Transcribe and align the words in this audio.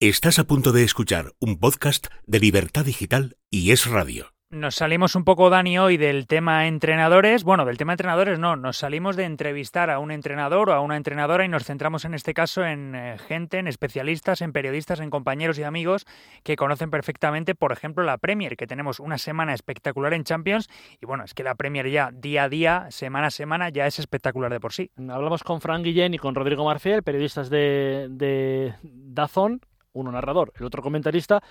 Estás 0.00 0.38
a 0.38 0.44
punto 0.44 0.70
de 0.70 0.84
escuchar 0.84 1.32
un 1.40 1.58
podcast 1.58 2.06
de 2.24 2.38
Libertad 2.38 2.84
Digital 2.84 3.36
y 3.50 3.72
Es 3.72 3.90
Radio. 3.90 4.26
Nos 4.48 4.76
salimos 4.76 5.16
un 5.16 5.24
poco, 5.24 5.50
Dani, 5.50 5.76
hoy 5.80 5.96
del 5.96 6.28
tema 6.28 6.68
entrenadores. 6.68 7.42
Bueno, 7.42 7.64
del 7.64 7.78
tema 7.78 7.94
entrenadores 7.94 8.38
no, 8.38 8.54
nos 8.54 8.76
salimos 8.76 9.16
de 9.16 9.24
entrevistar 9.24 9.90
a 9.90 9.98
un 9.98 10.12
entrenador 10.12 10.70
o 10.70 10.74
a 10.74 10.80
una 10.80 10.96
entrenadora 10.96 11.44
y 11.44 11.48
nos 11.48 11.64
centramos 11.64 12.04
en 12.04 12.14
este 12.14 12.32
caso 12.32 12.64
en 12.64 12.94
eh, 12.94 13.18
gente, 13.26 13.58
en 13.58 13.66
especialistas, 13.66 14.40
en 14.40 14.52
periodistas, 14.52 15.00
en 15.00 15.10
compañeros 15.10 15.58
y 15.58 15.64
amigos 15.64 16.06
que 16.44 16.54
conocen 16.54 16.92
perfectamente, 16.92 17.56
por 17.56 17.72
ejemplo, 17.72 18.04
la 18.04 18.18
Premier, 18.18 18.56
que 18.56 18.68
tenemos 18.68 19.00
una 19.00 19.18
semana 19.18 19.52
espectacular 19.52 20.14
en 20.14 20.22
Champions. 20.22 20.68
Y 21.00 21.06
bueno, 21.06 21.24
es 21.24 21.34
que 21.34 21.42
la 21.42 21.56
Premier 21.56 21.90
ya 21.90 22.12
día 22.12 22.44
a 22.44 22.48
día, 22.48 22.86
semana 22.90 23.26
a 23.26 23.30
semana, 23.32 23.68
ya 23.70 23.88
es 23.88 23.98
espectacular 23.98 24.52
de 24.52 24.60
por 24.60 24.72
sí. 24.72 24.92
Hablamos 24.96 25.42
con 25.42 25.60
Frank 25.60 25.82
Guillén 25.82 26.14
y 26.14 26.18
con 26.18 26.36
Rodrigo 26.36 26.64
Marcial, 26.64 27.02
periodistas 27.02 27.50
de, 27.50 28.06
de 28.10 28.74
Dazón, 28.84 29.60
uno 29.98 30.12
narrador, 30.12 30.52
el 30.58 30.64
otro 30.64 30.82
comentarista, 30.82 31.42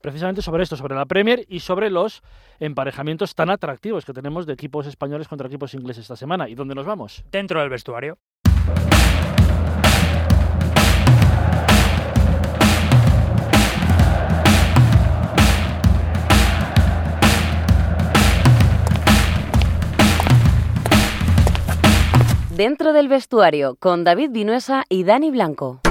precisamente 0.00 0.42
sobre 0.42 0.62
esto, 0.62 0.76
sobre 0.76 0.94
la 0.94 1.06
Premier 1.06 1.44
y 1.48 1.60
sobre 1.60 1.90
los 1.90 2.22
emparejamientos 2.60 3.34
tan 3.34 3.50
atractivos 3.50 4.04
que 4.04 4.12
tenemos 4.12 4.46
de 4.46 4.52
equipos 4.52 4.86
españoles 4.86 5.28
contra 5.28 5.46
equipos 5.48 5.74
ingleses 5.74 6.02
esta 6.02 6.16
semana. 6.16 6.48
¿Y 6.48 6.54
dónde 6.54 6.74
nos 6.74 6.86
vamos? 6.86 7.24
Dentro 7.30 7.60
del 7.60 7.68
vestuario. 7.68 8.18
Dentro 22.56 22.94
del 22.94 23.08
vestuario 23.08 23.76
con 23.78 24.02
David 24.02 24.30
Vinuesa 24.30 24.84
y 24.88 25.04
Dani 25.04 25.30
Blanco. 25.30 25.82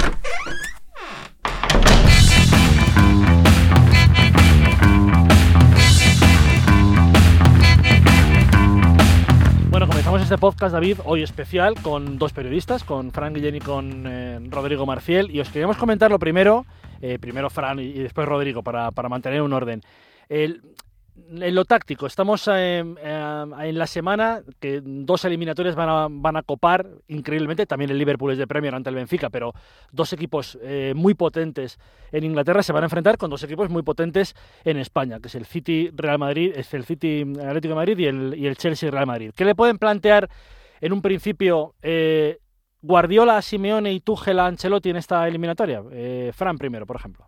Este 10.26 10.40
podcast, 10.40 10.74
David, 10.74 10.98
hoy 11.06 11.22
especial, 11.22 11.76
con 11.84 12.18
dos 12.18 12.34
periodistas, 12.34 12.84
con 12.84 13.12
Fran 13.12 13.32
Guillén 13.32 13.58
y 13.58 13.60
con 13.60 14.06
eh, 14.08 14.40
Rodrigo 14.50 14.84
Marciel. 14.88 15.30
Y 15.30 15.40
os 15.40 15.50
queríamos 15.50 15.78
comentar 15.78 16.10
lo 16.10 16.18
primero, 16.18 16.66
eh, 17.00 17.20
primero 17.20 17.52
Fran 17.52 17.78
y, 17.78 17.94
después 17.94 18.28
Rodrigo, 18.28 18.64
para, 18.64 18.90
para 18.90 19.08
mantener 19.08 19.44
un 19.44 19.54
orden. 19.54 19.84
En 21.16 21.56
lo 21.56 21.66
táctico, 21.66 22.06
estamos 22.06 22.48
eh, 22.48 22.84
eh, 22.98 23.46
en 23.60 23.78
la 23.78 23.88
semana 23.88 24.42
que 24.60 24.82
dos 24.84 25.26
eliminatorias 25.26 25.76
van 25.76 25.90
a, 25.90 26.08
van 26.10 26.38
a 26.38 26.44
copar 26.44 26.88
increíblemente. 27.08 27.66
También 27.66 27.92
el 27.92 27.98
Liverpool 27.98 28.32
es 28.32 28.38
de 28.38 28.48
Premier 28.48 28.76
ante 28.76 28.90
el 28.90 28.96
Benfica, 28.96 29.30
pero 29.30 29.54
dos 29.92 30.14
equipos 30.14 30.58
eh, 30.62 30.94
muy 30.96 31.14
potentes 31.14 31.80
en 32.12 32.24
Inglaterra 32.24 32.64
se 32.64 32.74
van 32.74 32.84
a 32.84 32.88
enfrentar 32.88 33.18
con 33.18 33.30
dos 33.30 33.44
equipos 33.44 33.70
muy 33.70 33.84
potentes 33.84 34.36
en 34.64 34.78
España, 34.78 35.20
que 35.20 35.28
es 35.28 35.36
el 35.36 35.46
City 35.46 35.90
Real 35.94 36.20
Madrid, 36.20 36.54
es 36.56 36.74
el 36.74 36.86
City 36.86 37.22
Atlético 37.22 37.70
de 37.70 37.76
Madrid 37.76 37.98
y 37.98 38.06
el, 38.06 38.36
y 38.38 38.48
el 38.48 38.58
Chelsea 38.58 38.92
Real 38.92 39.08
Madrid. 39.08 39.32
¿Qué 39.36 39.46
le 39.46 39.56
pueden 39.56 39.78
plantear 39.78 40.30
en 40.82 40.94
un 40.94 41.02
principio 41.02 41.76
Guardiola, 42.82 43.42
Simeone 43.42 43.94
y 43.94 44.00
Tuchel 44.02 44.40
a 44.40 44.48
Ancelotti 44.48 44.90
en 44.90 44.98
esta 44.98 45.28
eliminatoria? 45.28 45.82
Fran 46.34 46.58
primero, 46.58 46.86
por 46.86 46.98
ejemplo. 46.98 47.28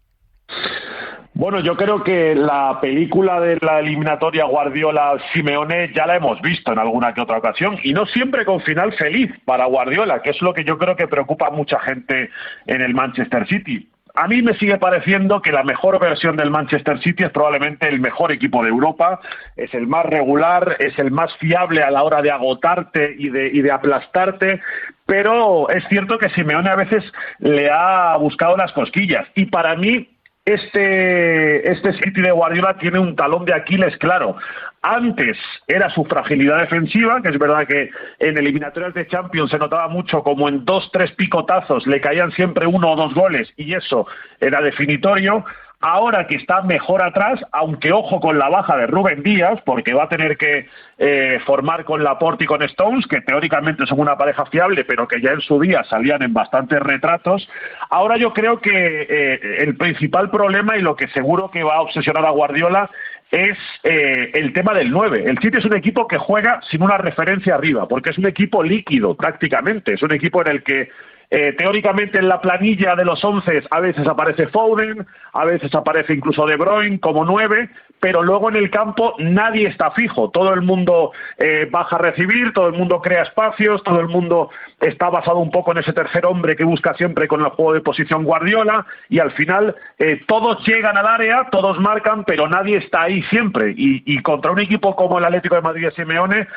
Bueno, 1.38 1.59
yo 1.59 1.77
creo 1.77 2.03
que 2.03 2.33
la 2.33 2.80
película 2.81 3.39
de 3.39 3.59
la 3.61 3.80
eliminatoria 3.80 4.45
Guardiola-Simeone 4.45 5.93
ya 5.93 6.07
la 6.07 6.16
hemos 6.16 6.41
visto 6.41 6.71
en 6.71 6.80
alguna 6.80 7.13
que 7.13 7.21
otra 7.21 7.38
ocasión 7.38 7.77
y 7.83 7.93
no 7.93 8.07
siempre 8.07 8.43
con 8.43 8.59
final 8.61 8.91
feliz 8.93 9.31
para 9.45 9.65
Guardiola, 9.65 10.23
que 10.23 10.31
es 10.31 10.41
lo 10.41 10.52
que 10.52 10.63
yo 10.63 10.80
creo 10.80 10.95
que 10.95 11.08
preocupa 11.08 11.49
a 11.49 11.52
mucha 11.52 11.80
gente 11.80 12.31
en 12.65 12.81
el 12.81 12.95
Manchester 12.95 13.47
City. 13.47 13.88
A 14.15 14.27
mí 14.27 14.41
me 14.41 14.55
sigue 14.55 14.80
pareciendo 14.80 15.39
que 15.43 15.52
la 15.52 15.63
mejor 15.63 15.99
versión 15.99 16.38
del 16.38 16.49
Manchester 16.49 16.99
City 17.03 17.25
es 17.25 17.30
probablemente 17.30 17.88
el 17.88 17.99
mejor 17.99 18.31
equipo 18.31 18.63
de 18.63 18.69
Europa, 18.69 19.19
es 19.55 19.71
el 19.75 19.85
más 19.85 20.08
regular, 20.08 20.75
es 20.80 20.97
el 20.97 21.11
más 21.11 21.31
fiable 21.38 21.83
a 21.83 21.91
la 21.91 22.02
hora 22.02 22.23
de 22.23 22.31
agotarte 22.31 23.14
y 23.15 23.30
de, 23.30 23.49
y 23.53 23.61
de 23.61 23.71
aplastarte, 23.71 24.59
pero 25.05 25.70
es 25.70 25.87
cierto 25.87 26.17
que 26.17 26.30
Simeone 26.30 26.67
a 26.67 26.76
veces 26.76 27.03
le 27.37 27.70
ha 27.70 28.17
buscado 28.17 28.58
las 28.58 28.71
cosquillas 28.71 29.27
y 29.36 29.45
para 29.45 29.76
mí 29.76 30.09
este, 30.47 31.69
este 31.69 31.91
City 31.91 32.21
de 32.21 32.31
Guardiola 32.31 32.77
tiene 32.77 32.99
un 32.99 33.17
talón 33.17 33.43
de 33.43 33.53
Aquiles 33.53 33.97
claro. 33.97 34.37
Antes 34.81 35.37
era 35.67 35.89
su 35.89 36.05
fragilidad 36.05 36.59
defensiva, 36.59 37.21
que 37.21 37.30
es 37.30 37.37
verdad 37.37 37.67
que 37.67 37.89
en 38.19 38.37
eliminatorias 38.37 38.93
de 38.93 39.08
Champions 39.08 39.52
se 39.52 39.58
notaba 39.58 39.89
mucho 39.89 40.23
como 40.23 40.47
en 40.47 40.63
dos, 40.63 40.89
tres 40.93 41.11
picotazos 41.11 41.85
le 41.85 41.99
caían 41.99 42.31
siempre 42.31 42.65
uno 42.65 42.91
o 42.91 42.95
dos 42.95 43.13
goles 43.13 43.52
y 43.58 43.73
eso 43.73 44.08
era 44.39 44.61
definitorio. 44.61 45.43
Ahora 45.80 46.26
que 46.26 46.38
está 46.38 46.64
mejor 46.64 47.04
atrás, 47.04 47.39
aunque 47.52 47.92
ojo 47.92 48.20
con 48.20 48.39
la 48.39 48.49
baja 48.49 48.76
de 48.77 48.88
Rubén 48.88 49.21
Díaz, 49.21 49.61
porque 49.64 49.93
va 49.93 50.05
a 50.05 50.10
tener 50.10 50.36
que 50.36 50.67
eh, 50.98 51.39
formar 51.45 51.86
con 51.86 52.04
Laporte 52.04 52.45
y 52.45 52.48
con 52.48 52.64
Stones, 52.64 53.05
que 53.05 53.21
teóricamente 53.21 53.86
son 53.86 53.99
una 53.99 54.17
pareja 54.17 54.48
fiable, 54.48 54.86
pero 54.86 55.08
que 55.08 55.21
ya 55.21 55.33
en 55.33 55.42
su 55.42 55.60
día 55.60 55.83
salían 55.83 56.23
en 56.23 56.33
bastantes 56.33 56.80
retratos. 56.80 57.48
Ahora 57.92 58.17
yo 58.17 58.33
creo 58.33 58.60
que 58.60 58.71
eh, 58.73 59.39
el 59.60 59.77
principal 59.77 60.32
problema 60.32 60.77
y 60.77 60.82
lo 60.82 60.95
que 60.95 61.10
seguro 61.10 61.52
que 61.52 61.61
va 61.61 61.76
a 61.76 61.82
obsesionar 61.82 62.26
a 62.26 62.32
Guardiola 62.32 62.89
es 63.30 63.58
eh, 63.83 64.32
el 64.33 64.54
tema 64.54 64.73
del 64.73 64.89
9. 64.89 65.26
El 65.27 65.38
City 65.39 65.58
es 65.58 65.65
un 65.65 65.76
equipo 65.76 66.08
que 66.08 66.17
juega 66.17 66.59
sin 66.71 66.82
una 66.82 66.98
referencia 66.98 67.54
arriba, 67.54 67.88
porque 67.88 68.09
es 68.09 68.17
un 68.17 68.26
equipo 68.26 68.64
líquido 68.64 69.15
prácticamente. 69.15 69.94
Es 69.94 70.02
un 70.02 70.14
equipo 70.14 70.42
en 70.42 70.48
el 70.48 70.64
que 70.64 70.89
eh, 71.30 71.54
teóricamente 71.58 72.20
en 72.20 72.30
la 72.30 72.39
planilla 72.39 72.95
de 72.95 73.04
los 73.04 73.21
once 73.26 73.61
a 73.70 73.80
veces 73.82 74.08
aparece 74.08 74.48
Foden, 74.48 75.05
a 75.33 75.43
veces 75.43 75.76
aparece 75.76 76.14
incluso 76.14 76.45
De 76.45 76.55
Bruyne 76.55 77.02
como 77.02 77.26
nueve, 77.26 77.70
pero 77.99 78.23
luego 78.23 78.49
en 78.49 78.55
el 78.55 78.70
campo 78.70 79.14
nadie 79.20 79.67
está 79.67 79.92
fijo. 79.92 80.30
Todo 80.30 80.54
el 80.54 80.61
mundo 80.61 81.11
eh, 81.38 81.67
baja 81.70 81.98
a 81.98 81.99
recibir, 81.99 82.54
todo 82.54 82.67
el 82.67 82.73
mundo 82.73 83.02
crea 83.02 83.23
espacios, 83.23 83.83
todo 83.83 83.99
el 83.99 84.08
mundo 84.08 84.52
está 84.80 85.10
basado 85.10 85.39
un 85.39 85.52
poco 85.52 85.71
en 85.71 85.80
ese 85.80 85.92
tercer 85.92 86.26
hombre 86.26 86.55
que 86.55 86.64
busca 86.64 86.93
siempre 86.93 87.27
con 87.27 87.42
el 87.42 87.49
juego 87.49 87.73
de 87.73 87.82
posición 87.82 88.23
Guardiola 88.23 88.86
y 89.09 89.20
al 89.20 89.32
final 89.32 89.76
eh, 89.99 90.21
todos 90.27 90.65
llegan 90.65 90.95
al 90.95 91.08
área, 91.08 91.49
todos 91.52 91.77
marcan, 91.80 92.23
pero 92.23 92.48
nadie 92.48 92.77
está 92.77 93.02
ahí 93.02 93.21
siempre. 93.23 93.73
Y, 93.76 94.21
contra 94.21 94.52
un 94.52 94.59
equipo 94.59 94.95
como 94.95 95.20
el 95.20 95.26
Atlético 95.26 95.55
de 95.55 95.61
Madrid 95.61 95.88
y 95.88 95.95
Simeone, 95.95 96.48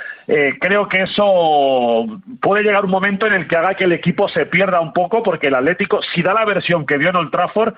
creo 0.60 0.88
que 0.88 1.02
eso 1.02 2.06
puede 2.41 2.62
llegar 2.62 2.84
un 2.84 2.91
momento 2.91 3.26
en 3.26 3.34
el 3.34 3.47
que 3.47 3.56
haga 3.56 3.75
que 3.75 3.84
el 3.84 3.92
equipo 3.92 4.28
se 4.28 4.47
pierda 4.47 4.59
pierda 4.60 4.81
un 4.82 4.93
poco 4.93 5.22
porque 5.22 5.47
el 5.47 5.54
Atlético, 5.54 6.00
si 6.15 6.21
da 6.21 6.34
la 6.34 6.44
versión 6.44 6.84
que 6.84 6.98
dio 6.98 7.09
en 7.09 7.16
Old 7.16 7.31
Trafford, 7.31 7.72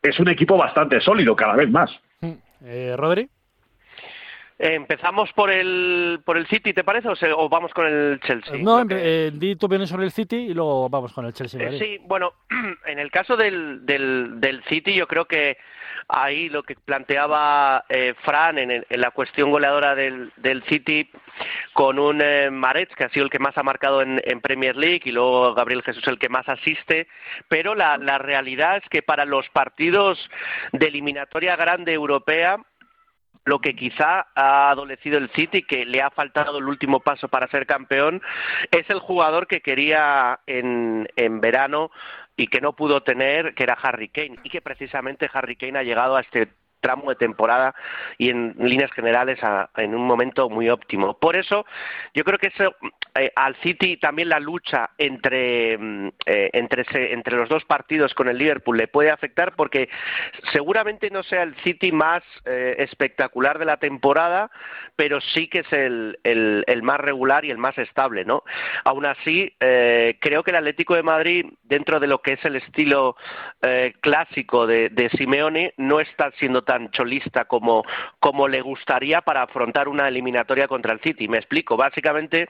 es 0.00 0.20
un 0.20 0.28
equipo 0.28 0.56
bastante 0.56 1.00
sólido 1.00 1.34
cada 1.34 1.56
vez 1.56 1.68
más. 1.68 1.90
Mm. 2.20 2.32
Eh, 2.64 2.94
Rodri. 2.96 3.28
Empezamos 4.58 5.32
por 5.34 5.50
el 5.50 6.20
por 6.24 6.36
el 6.36 6.46
City, 6.48 6.72
¿te 6.72 6.82
parece? 6.82 7.08
O, 7.08 7.48
vamos 7.48 7.72
con 7.72 7.86
el 7.86 8.18
Chelsea. 8.20 8.56
No, 8.58 8.84
eh, 8.90 9.30
di 9.32 9.54
tu 9.54 9.66
opinión 9.66 9.86
sobre 9.86 10.06
el 10.06 10.10
City 10.10 10.36
y 10.36 10.54
luego 10.54 10.88
vamos 10.88 11.12
con 11.12 11.26
el 11.26 11.32
Chelsea. 11.32 11.62
Eh, 11.62 11.78
sí, 11.78 11.98
bueno, 12.02 12.32
en 12.86 12.98
el 12.98 13.10
caso 13.12 13.36
del, 13.36 13.86
del, 13.86 14.40
del 14.40 14.64
City, 14.64 14.94
yo 14.94 15.06
creo 15.06 15.26
que 15.26 15.58
ahí 16.08 16.48
lo 16.48 16.62
que 16.62 16.74
planteaba 16.74 17.84
eh, 17.88 18.14
Fran 18.24 18.58
en, 18.58 18.84
la 18.88 19.10
cuestión 19.10 19.50
goleadora 19.50 19.94
del, 19.94 20.32
del 20.36 20.62
City 20.64 21.08
con 21.72 21.98
un 21.98 22.20
eh, 22.20 22.50
Maretz 22.50 22.94
que 22.96 23.04
ha 23.04 23.10
sido 23.10 23.26
el 23.26 23.30
que 23.30 23.38
más 23.38 23.56
ha 23.58 23.62
marcado 23.62 24.02
en, 24.02 24.18
Premier 24.40 24.76
League 24.76 25.02
y 25.04 25.12
luego 25.12 25.54
Gabriel 25.54 25.82
Jesús 25.82 26.06
el 26.06 26.18
que 26.18 26.28
más 26.28 26.48
asiste, 26.48 27.06
pero 27.48 27.74
la, 27.74 27.98
la 27.98 28.18
realidad 28.18 28.78
es 28.78 28.88
que 28.88 29.02
para 29.02 29.24
los 29.24 29.48
partidos 29.50 30.18
de 30.72 30.86
eliminatoria 30.86 31.56
grande 31.56 31.92
europea 31.92 32.58
lo 33.48 33.60
que 33.60 33.74
quizá 33.74 34.26
ha 34.34 34.70
adolecido 34.70 35.18
el 35.18 35.30
City, 35.30 35.62
que 35.62 35.86
le 35.86 36.02
ha 36.02 36.10
faltado 36.10 36.58
el 36.58 36.68
último 36.68 37.00
paso 37.00 37.28
para 37.28 37.48
ser 37.48 37.66
campeón, 37.66 38.20
es 38.70 38.88
el 38.90 39.00
jugador 39.00 39.46
que 39.46 39.62
quería 39.62 40.40
en, 40.46 41.08
en 41.16 41.40
verano 41.40 41.90
y 42.36 42.48
que 42.48 42.60
no 42.60 42.74
pudo 42.74 43.02
tener, 43.02 43.54
que 43.54 43.64
era 43.64 43.78
Harry 43.82 44.08
Kane, 44.10 44.36
y 44.44 44.50
que 44.50 44.60
precisamente 44.60 45.30
Harry 45.32 45.56
Kane 45.56 45.78
ha 45.78 45.82
llegado 45.82 46.16
a 46.16 46.20
este 46.20 46.48
tramo 46.80 47.10
de 47.10 47.16
temporada 47.16 47.74
y 48.18 48.30
en 48.30 48.54
líneas 48.58 48.90
generales 48.92 49.38
en 49.76 49.94
un 49.94 50.06
momento 50.06 50.48
muy 50.48 50.68
óptimo. 50.68 51.18
Por 51.18 51.36
eso 51.36 51.66
yo 52.14 52.24
creo 52.24 52.38
que 52.38 52.48
eso 52.48 52.74
eh, 53.14 53.32
al 53.34 53.56
City 53.56 53.96
también 53.96 54.28
la 54.28 54.38
lucha 54.38 54.90
entre 54.98 55.76
mm, 55.76 56.08
eh, 56.26 56.50
entre 56.52 56.84
entre 57.12 57.36
los 57.36 57.48
dos 57.48 57.64
partidos 57.64 58.14
con 58.14 58.28
el 58.28 58.38
Liverpool 58.38 58.76
le 58.76 58.88
puede 58.88 59.10
afectar 59.10 59.54
porque 59.56 59.88
seguramente 60.52 61.10
no 61.10 61.22
sea 61.22 61.42
el 61.42 61.54
City 61.56 61.90
más 61.90 62.22
eh, 62.44 62.76
espectacular 62.78 63.58
de 63.58 63.64
la 63.64 63.78
temporada, 63.78 64.50
pero 64.96 65.20
sí 65.20 65.48
que 65.48 65.60
es 65.60 65.72
el, 65.72 66.18
el, 66.22 66.64
el, 66.66 66.82
más 66.82 67.00
regular 67.00 67.44
y 67.44 67.50
el 67.50 67.58
más 67.58 67.76
estable, 67.78 68.24
¿no? 68.24 68.44
Aún 68.84 69.06
así 69.06 69.54
creo 69.58 70.42
que 70.42 70.50
el 70.50 70.56
Atlético 70.56 70.94
de 70.94 71.02
Madrid 71.02 71.46
dentro 71.64 72.00
de 72.00 72.06
lo 72.06 72.22
que 72.22 72.34
es 72.34 72.44
el 72.44 72.56
estilo 72.56 73.16
clásico 74.00 74.66
de, 74.66 74.88
de 74.90 75.08
Simeone 75.10 75.74
no 75.76 76.00
está 76.00 76.30
siendo 76.32 76.62
tan 76.68 76.90
cholista 76.90 77.46
como, 77.46 77.82
como 78.20 78.46
le 78.46 78.60
gustaría 78.60 79.22
para 79.22 79.42
afrontar 79.42 79.88
una 79.88 80.06
eliminatoria 80.06 80.68
contra 80.68 80.92
el 80.92 81.00
City. 81.00 81.26
Me 81.26 81.38
explico. 81.38 81.78
Básicamente, 81.78 82.46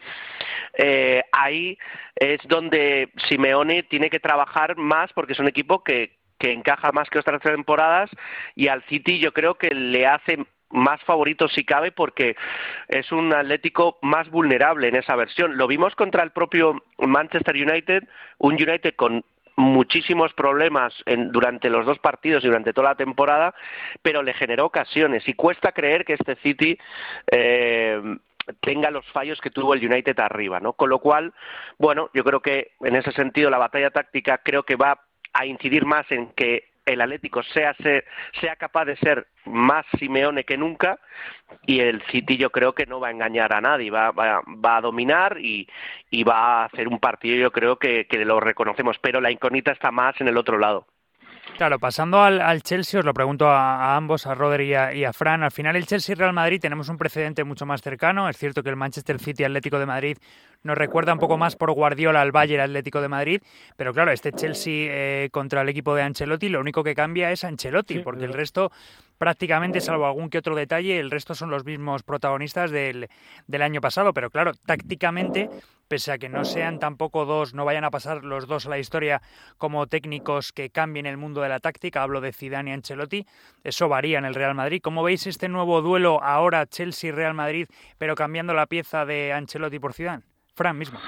eh, 0.77 1.23
ahí 1.31 1.79
es 2.17 2.41
donde 2.49 3.11
Simeone 3.29 3.85
tiene 3.85 4.11
que 4.11 4.19
trabajar 4.19 4.77
más 4.77 5.13
porque 5.13 5.35
es 5.35 5.39
un 5.39 5.49
equipo 5.49 5.85
que 5.85 6.19
que 6.41 6.53
encaja 6.53 6.93
más 6.93 7.11
que 7.11 7.19
otras 7.19 7.43
temporadas 7.43 8.09
y 8.55 8.69
al 8.69 8.85
City 8.85 9.19
yo 9.19 9.33
creo 9.33 9.55
que 9.55 9.75
le 9.75 10.07
hace 10.07 10.39
más 10.71 11.03
favorito 11.03 11.49
si 11.49 11.65
cabe 11.65 11.91
porque 11.91 12.37
es 12.87 13.11
un 13.11 13.35
Atlético 13.35 13.99
más 14.03 14.31
vulnerable 14.31 14.87
en 14.87 14.95
esa 14.95 15.17
versión. 15.17 15.57
Lo 15.57 15.67
vimos 15.67 15.97
contra 15.97 16.23
el 16.23 16.31
propio 16.31 16.81
Manchester 16.99 17.57
United, 17.57 18.05
un 18.39 18.55
United 18.55 18.95
con 18.95 19.25
muchísimos 19.59 20.33
problemas 20.35 20.95
en, 21.05 21.33
durante 21.33 21.69
los 21.69 21.85
dos 21.85 21.99
partidos 21.99 22.45
y 22.45 22.47
durante 22.47 22.73
toda 22.73 22.91
la 22.91 22.95
temporada, 22.95 23.55
pero 24.03 24.23
le 24.23 24.33
generó 24.33 24.67
ocasiones 24.67 25.29
y 25.29 25.35
cuesta 25.35 25.73
creer 25.73 26.05
que 26.05 26.15
este 26.15 26.37
City 26.37 26.79
eh, 27.33 28.01
tenga 28.61 28.91
los 28.91 29.05
fallos 29.07 29.41
que 29.41 29.51
tuvo 29.51 29.75
el 29.75 29.85
United 29.85 30.19
arriba, 30.21 30.61
¿no? 30.61 30.75
Con 30.75 30.91
lo 30.91 31.01
cual, 31.01 31.35
bueno, 31.77 32.09
yo 32.15 32.23
creo 32.23 32.41
que 32.41 32.73
en 32.81 32.95
ese 32.95 33.11
sentido 33.13 33.51
la 33.51 33.59
batalla 33.59 33.91
táctica 33.91 34.39
creo 34.39 34.63
que 34.63 34.77
va 34.77 35.01
a 35.33 35.45
incidir 35.45 35.85
más 35.85 36.11
en 36.13 36.31
que 36.31 36.68
el 36.89 37.01
Atlético 37.01 37.43
sea, 37.43 37.75
sea 38.41 38.57
capaz 38.57 38.85
de 38.87 38.97
ser 38.97 39.29
más 39.45 39.85
Simeone 39.99 40.45
que 40.45 40.57
nunca 40.57 40.99
y 41.67 41.81
el 41.81 42.03
City 42.11 42.37
yo 42.37 42.51
creo 42.51 42.75
que 42.75 42.87
no 42.87 43.01
va 43.01 43.09
a 43.09 43.13
engañar 43.13 43.53
a 43.53 43.61
nadie, 43.61 43.91
va, 43.91 44.11
va, 44.11 44.43
va 44.47 44.77
a 44.77 44.81
dominar 44.81 45.39
y, 45.41 45.69
y, 46.11 46.25
va 46.25 46.63
a 46.63 46.65
hacer 46.67 46.89
un 46.89 46.99
partido 46.99 47.37
yo 47.37 47.51
creo 47.51 47.79
que, 47.79 48.07
lo 48.25 48.41
reconocemos, 48.41 48.99
pero 49.01 49.21
la 49.21 49.31
incógnita 49.31 49.73
está 49.73 49.91
más 49.91 50.21
en 50.21 50.29
el 50.29 50.37
otro 50.37 50.59
lado. 50.59 50.87
Claro, 51.57 51.79
pasando 51.79 52.23
al, 52.23 52.63
Chelsea, 52.63 53.01
os 53.01 53.07
lo 53.07 53.15
pregunto 53.15 53.49
a, 53.49 53.97
ambos, 53.97 54.27
a 54.27 54.35
Rodri 54.35 54.69
y 54.69 55.05
a, 55.05 55.13
Fran. 55.13 55.43
Al 55.43 55.51
final, 55.51 55.75
el 55.77 55.87
Chelsea 55.87 56.15
Real 56.15 56.33
Madrid 56.33 56.61
tenemos 56.61 56.89
un 56.89 56.99
precedente 56.99 57.43
mucho 57.43 57.67
más 57.67 57.81
cercano. 57.81 58.29
Es 58.29 58.37
cierto 58.37 58.63
que 58.63 58.69
el 58.69 58.77
Manchester 58.77 59.19
City 59.19 59.45
Atlético 59.45 59.79
de 59.79 59.87
Madrid 59.87 60.19
nos 60.63 60.77
recuerda 60.77 61.13
un 61.13 61.19
poco 61.19 61.37
más 61.37 61.57
por 61.57 61.73
Guardiola 61.73 62.21
al 62.21 62.33
Bayern 62.33 62.63
Atlético 62.63 63.01
de 63.01 63.09
Madrid, 63.09 63.43
pero 63.77 63.93
claro, 63.93 64.11
este 64.11 64.33
Chelsea 64.33 64.89
eh, 64.91 65.29
contra 65.31 65.63
el 65.63 65.69
equipo 65.69 65.95
de 65.95 66.03
Ancelotti, 66.03 66.49
lo 66.49 66.61
único 66.61 66.85
que 66.85 66.95
cambia 66.95 67.31
es 67.31 67.45
Ancelotti, 67.45 68.01
porque 68.01 68.25
el 68.25 68.33
resto 68.33 68.71
prácticamente, 69.19 69.81
salvo 69.81 70.07
algún 70.07 70.31
que 70.31 70.39
otro 70.39 70.55
detalle, 70.55 70.99
el 70.99 71.11
resto 71.11 71.35
son 71.35 71.51
los 71.51 71.65
mismos 71.65 72.03
protagonistas 72.03 72.71
del, 72.71 73.09
del 73.47 73.63
año 73.63 73.81
pasado. 73.81 74.15
Pero 74.15 74.31
claro, 74.31 74.53
tácticamente 74.55 75.51
pese 75.89 76.13
a 76.13 76.19
que 76.19 76.29
no 76.29 76.45
sean 76.45 76.79
tampoco 76.79 77.25
dos, 77.25 77.55
no 77.55 77.65
vayan 77.65 77.85
a 77.85 77.91
pasar 77.91 78.23
los 78.23 78.47
dos 78.47 78.67
a 78.67 78.71
la 78.71 78.79
historia 78.79 79.23
como 79.57 79.87
técnicos 79.87 80.53
que 80.53 80.71
cambien 80.71 81.07
el 81.07 81.17
mundo 81.17 81.41
de 81.41 81.49
la 81.49 81.61
táctica, 81.61 82.03
hablo 82.03 82.21
de 82.21 82.33
Zidane 82.33 82.71
y 82.71 82.75
Ancelotti, 82.75 83.27
eso 83.65 83.89
varía 83.89 84.19
en 84.19 84.27
el 84.27 84.35
Real 84.35 84.55
Madrid. 84.55 84.81
¿Cómo 84.83 85.03
veis 85.03 85.27
este 85.27 85.49
nuevo 85.49 85.81
duelo 85.81 86.23
ahora 86.23 86.67
Chelsea-Real 86.67 87.33
Madrid, 87.33 87.69
pero 87.97 88.15
cambiando 88.15 88.53
la 88.53 88.67
pieza 88.67 89.07
de 89.07 89.33
Ancelotti 89.33 89.79
por 89.79 89.95
Zidane? 89.95 90.28
Fran 90.59 90.77
mismo. 90.77 90.99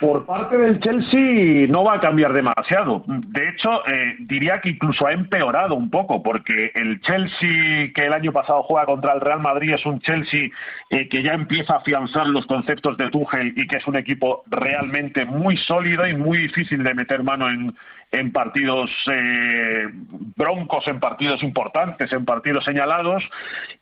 Por 0.00 0.26
parte 0.26 0.56
del 0.56 0.78
Chelsea 0.78 1.66
no 1.68 1.82
va 1.82 1.94
a 1.94 2.00
cambiar 2.00 2.32
demasiado. 2.32 3.02
De 3.06 3.48
hecho, 3.48 3.84
eh, 3.88 4.14
diría 4.20 4.60
que 4.60 4.70
incluso 4.70 5.06
ha 5.06 5.12
empeorado 5.12 5.74
un 5.74 5.90
poco, 5.90 6.22
porque 6.22 6.70
el 6.74 7.00
Chelsea 7.00 7.90
que 7.92 8.06
el 8.06 8.12
año 8.12 8.30
pasado 8.32 8.62
juega 8.62 8.86
contra 8.86 9.14
el 9.14 9.20
Real 9.20 9.40
Madrid 9.40 9.74
es 9.74 9.84
un 9.84 9.98
Chelsea 10.00 10.50
eh, 10.90 11.08
que 11.08 11.22
ya 11.24 11.32
empieza 11.32 11.74
a 11.74 11.78
afianzar 11.78 12.28
los 12.28 12.46
conceptos 12.46 12.96
de 12.96 13.10
Tuchel 13.10 13.52
y 13.56 13.66
que 13.66 13.78
es 13.78 13.86
un 13.88 13.96
equipo 13.96 14.44
realmente 14.46 15.24
muy 15.24 15.56
sólido 15.56 16.06
y 16.06 16.14
muy 16.14 16.38
difícil 16.38 16.84
de 16.84 16.94
meter 16.94 17.24
mano 17.24 17.50
en, 17.50 17.74
en 18.10 18.32
partidos 18.32 18.90
eh, 19.10 19.86
broncos, 20.36 20.86
en 20.88 20.98
partidos 20.98 21.42
importantes, 21.42 22.12
en 22.12 22.24
partidos 22.24 22.64
señalados. 22.64 23.22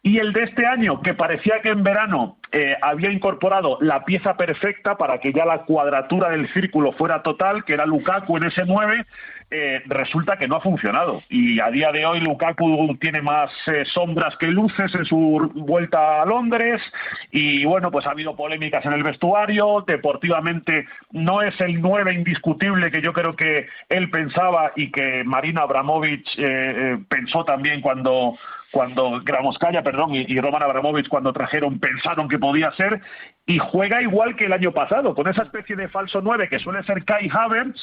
Y 0.03 0.19
el 0.19 0.33
de 0.33 0.45
este 0.45 0.67
año, 0.67 1.01
que 1.01 1.15
parecía 1.15 1.61
que 1.63 1.71
en 1.71 1.85
verano 1.85 2.39
eh, 2.51 2.77
había 2.83 3.13
incorporado 3.13 3.79
la 3.81 4.05
pieza 4.05 4.37
perfecta 4.37 4.97
para 4.97 5.19
que 5.19 5.33
ya 5.33 5.45
la 5.45 5.65
cuadratura 5.65 6.31
del 6.31 6.53
círculo 6.53 6.93
fuera 6.93 7.23
total, 7.23 7.65
que 7.65 7.75
era 7.75 7.87
Lukaku 7.87 8.37
en 8.37 8.45
ese 8.45 8.65
9, 8.65 9.05
eh, 9.49 9.81
resulta 9.87 10.37
que 10.37 10.49
no 10.49 10.57
ha 10.57 10.61
funcionado. 10.61 11.23
Y 11.29 11.61
a 11.61 11.71
día 11.71 11.93
de 11.93 12.05
hoy 12.05 12.21
Lukaku 12.21 12.97
tiene 13.01 13.23
más 13.23 13.51
eh, 13.69 13.85
sombras 13.87 14.37
que 14.39 14.49
luces 14.49 14.93
en 14.93 15.05
su 15.05 15.53
vuelta 15.55 16.21
a 16.21 16.27
Londres. 16.27 16.83
Y 17.31 17.65
bueno, 17.65 17.93
pues 17.93 18.07
ha 18.07 18.11
habido 18.11 18.35
polémicas 18.35 18.85
en 18.85 18.93
el 18.93 19.05
vestuario. 19.05 19.85
Deportivamente 19.87 20.87
no 21.13 21.43
es 21.43 21.61
el 21.61 21.81
9 21.81 22.13
indiscutible 22.15 22.91
que 22.91 23.03
yo 23.03 23.13
creo 23.13 23.37
que 23.37 23.69
él 23.89 24.11
pensaba 24.11 24.73
y 24.75 24.91
que 24.91 25.23
Marina 25.25 25.63
Abramovich 25.63 26.29
eh, 26.39 26.99
pensó 27.09 27.45
también 27.45 27.81
cuando 27.81 28.37
cuando 28.73 29.23
Gramoskaya, 29.23 29.83
perdón, 29.83 30.15
y, 30.15 30.27
y, 30.29 30.41
Roman 30.41 30.63
Abramovich 30.63 31.09
cuando 31.09 31.33
trajeron 31.33 31.79
pensaron 31.79 32.29
que 32.29 32.39
podía 32.39 32.73
ser 32.73 33.01
y 33.47 33.59
juega 33.59 34.03
igual 34.03 34.37
que 34.37 34.47
el 34.47 34.53
año 34.53 34.73
pasado, 34.73 35.15
con 35.15 35.29
esa 35.29 35.45
especie 35.45 35.77
de 35.77 35.89
falso 35.89 36.21
9 36.21 36.49
que 36.49 36.59
suele 36.59 36.83
ser 36.83 37.05
Kai 37.05 37.31
Havertz 37.33 37.81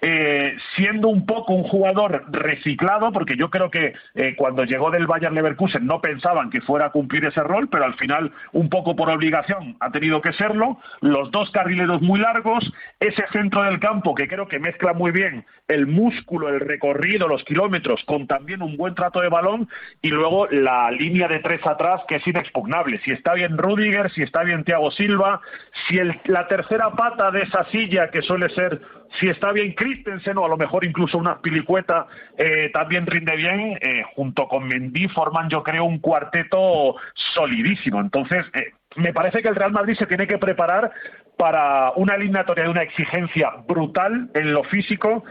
eh, 0.00 0.56
siendo 0.76 1.08
un 1.08 1.24
poco 1.24 1.54
un 1.54 1.62
jugador 1.62 2.24
reciclado, 2.30 3.12
porque 3.12 3.36
yo 3.36 3.50
creo 3.50 3.70
que 3.70 3.94
eh, 4.14 4.34
cuando 4.36 4.64
llegó 4.64 4.90
del 4.90 5.06
Bayern 5.06 5.34
Leverkusen 5.34 5.86
no 5.86 6.00
pensaban 6.00 6.50
que 6.50 6.60
fuera 6.60 6.86
a 6.86 6.90
cumplir 6.90 7.24
ese 7.24 7.42
rol, 7.42 7.68
pero 7.68 7.84
al 7.84 7.94
final, 7.94 8.32
un 8.52 8.68
poco 8.68 8.94
por 8.96 9.08
obligación, 9.08 9.76
ha 9.80 9.90
tenido 9.90 10.20
que 10.20 10.32
serlo. 10.34 10.78
Los 11.00 11.30
dos 11.30 11.50
carrileros 11.50 12.02
muy 12.02 12.20
largos, 12.20 12.70
ese 13.00 13.24
centro 13.32 13.62
del 13.62 13.80
campo 13.80 14.14
que 14.14 14.28
creo 14.28 14.48
que 14.48 14.58
mezcla 14.58 14.92
muy 14.92 15.10
bien 15.10 15.44
el 15.68 15.86
músculo, 15.86 16.50
el 16.50 16.60
recorrido, 16.60 17.26
los 17.26 17.42
kilómetros, 17.44 18.04
con 18.04 18.26
también 18.26 18.60
un 18.60 18.76
buen 18.76 18.94
trato 18.94 19.20
de 19.20 19.28
balón, 19.28 19.68
y 20.02 20.08
luego 20.08 20.46
la 20.48 20.90
línea 20.90 21.28
de 21.28 21.38
tres 21.38 21.66
atrás 21.66 22.02
que 22.06 22.16
es 22.16 22.26
inexpugnable. 22.26 23.00
Si 23.04 23.12
está 23.12 23.34
bien 23.34 23.56
Rudiger, 23.56 24.10
si 24.12 24.22
está 24.22 24.42
bien 24.42 24.64
Thiago 24.64 24.90
Silva, 24.90 25.40
si 25.88 25.98
el, 25.98 26.20
la 26.24 26.46
tercera 26.48 26.90
pata 26.90 27.30
de 27.30 27.42
esa 27.42 27.64
silla 27.70 28.10
que 28.10 28.22
suele 28.22 28.50
ser 28.50 28.80
si 29.18 29.28
está 29.28 29.52
bien 29.52 29.72
Christensen 29.72 30.38
o 30.38 30.44
a 30.44 30.48
lo 30.48 30.56
mejor 30.56 30.84
incluso 30.84 31.18
una 31.18 31.40
pilicueta 31.40 32.06
eh, 32.36 32.70
también 32.72 33.06
rinde 33.06 33.36
bien, 33.36 33.78
eh, 33.80 34.04
junto 34.14 34.48
con 34.48 34.66
Mendy 34.66 35.08
forman 35.08 35.48
yo 35.48 35.62
creo 35.62 35.84
un 35.84 35.98
cuarteto 35.98 36.96
solidísimo. 37.34 38.00
Entonces, 38.00 38.44
eh, 38.54 38.72
me 38.96 39.12
parece 39.12 39.42
que 39.42 39.48
el 39.48 39.56
Real 39.56 39.72
Madrid 39.72 39.96
se 39.96 40.06
tiene 40.06 40.26
que 40.26 40.38
preparar 40.38 40.90
para 41.36 41.92
una 41.96 42.14
eliminatoria 42.14 42.64
de 42.64 42.70
una 42.70 42.82
exigencia 42.82 43.50
brutal 43.66 44.30
en 44.34 44.52
lo 44.52 44.62
físico, 44.62 45.24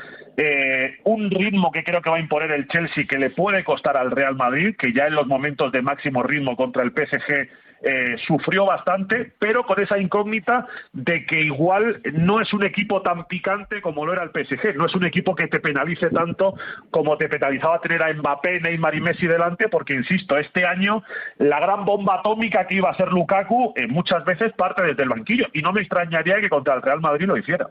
un 1.06 1.30
ritmo 1.30 1.72
que 1.72 1.86
creo 1.86 2.02
que 2.02 2.10
va 2.10 2.18
a 2.18 2.20
imponer 2.20 2.52
el 2.52 2.68
Chelsea 2.68 3.06
que 3.08 3.18
le 3.18 3.30
puede 3.30 3.64
costar 3.64 3.96
al 3.96 4.12
Real 4.12 4.36
Madrid, 4.36 4.76
que 4.78 4.92
ya 4.92 5.08
en 5.08 5.16
los 5.16 5.28
momentos 5.28 5.72
de 5.72 5.82
máximo 5.82 6.24
ritmo 6.24 6.58
contra 6.58 6.84
el 6.84 6.92
PSG 6.92 7.48
eh, 7.84 8.16
sufrió 8.26 8.66
bastante, 8.66 9.34
pero 9.40 9.66
con 9.66 9.82
esa 9.82 9.98
incógnita 9.98 10.68
de 10.94 11.26
que 11.26 11.42
igual 11.42 12.02
no 12.14 12.40
es 12.40 12.54
un 12.54 12.64
equipo 12.64 13.02
tan 13.02 13.26
picante 13.26 13.82
como 13.82 14.06
lo 14.06 14.14
era 14.14 14.24
el 14.24 14.30
PSG, 14.30 14.76
no 14.76 14.86
es 14.86 14.96
un 14.96 15.06
equipo 15.06 15.36
que 15.36 15.48
te 15.48 15.60
penalice 15.60 16.10
tanto 16.10 16.56
como 16.92 17.18
te 17.18 17.28
penalizaba 17.28 17.82
tener 17.82 18.02
a 18.02 18.14
Mbappé, 18.14 18.62
Neymar 18.62 18.96
y 18.96 19.02
Messi 19.02 19.28
delante, 19.28 19.68
porque 19.68 19.94
insisto, 19.94 20.38
este 20.38 20.66
año 20.66 21.04
la 21.38 21.60
gran 21.60 21.84
bomba 21.84 22.16
atómica 22.16 22.68
que 22.68 22.75
iba 22.75 22.90
a 22.90 22.96
ser 22.96 23.10
Lukaku 23.10 23.74
eh, 23.75 23.88
muchas 23.88 24.24
veces 24.24 24.54
parte 24.54 24.82
desde 24.84 25.04
el 25.04 25.10
banquillo, 25.10 25.48
y 25.54 25.62
no 25.62 25.74
me 25.74 25.82
extrañaría 25.82 26.40
que 26.40 26.50
contra 26.50 26.75
el 26.75 26.82
Real 26.82 27.02
Madrid 27.02 27.28
lo 27.28 27.38
hiciera. 27.38 27.68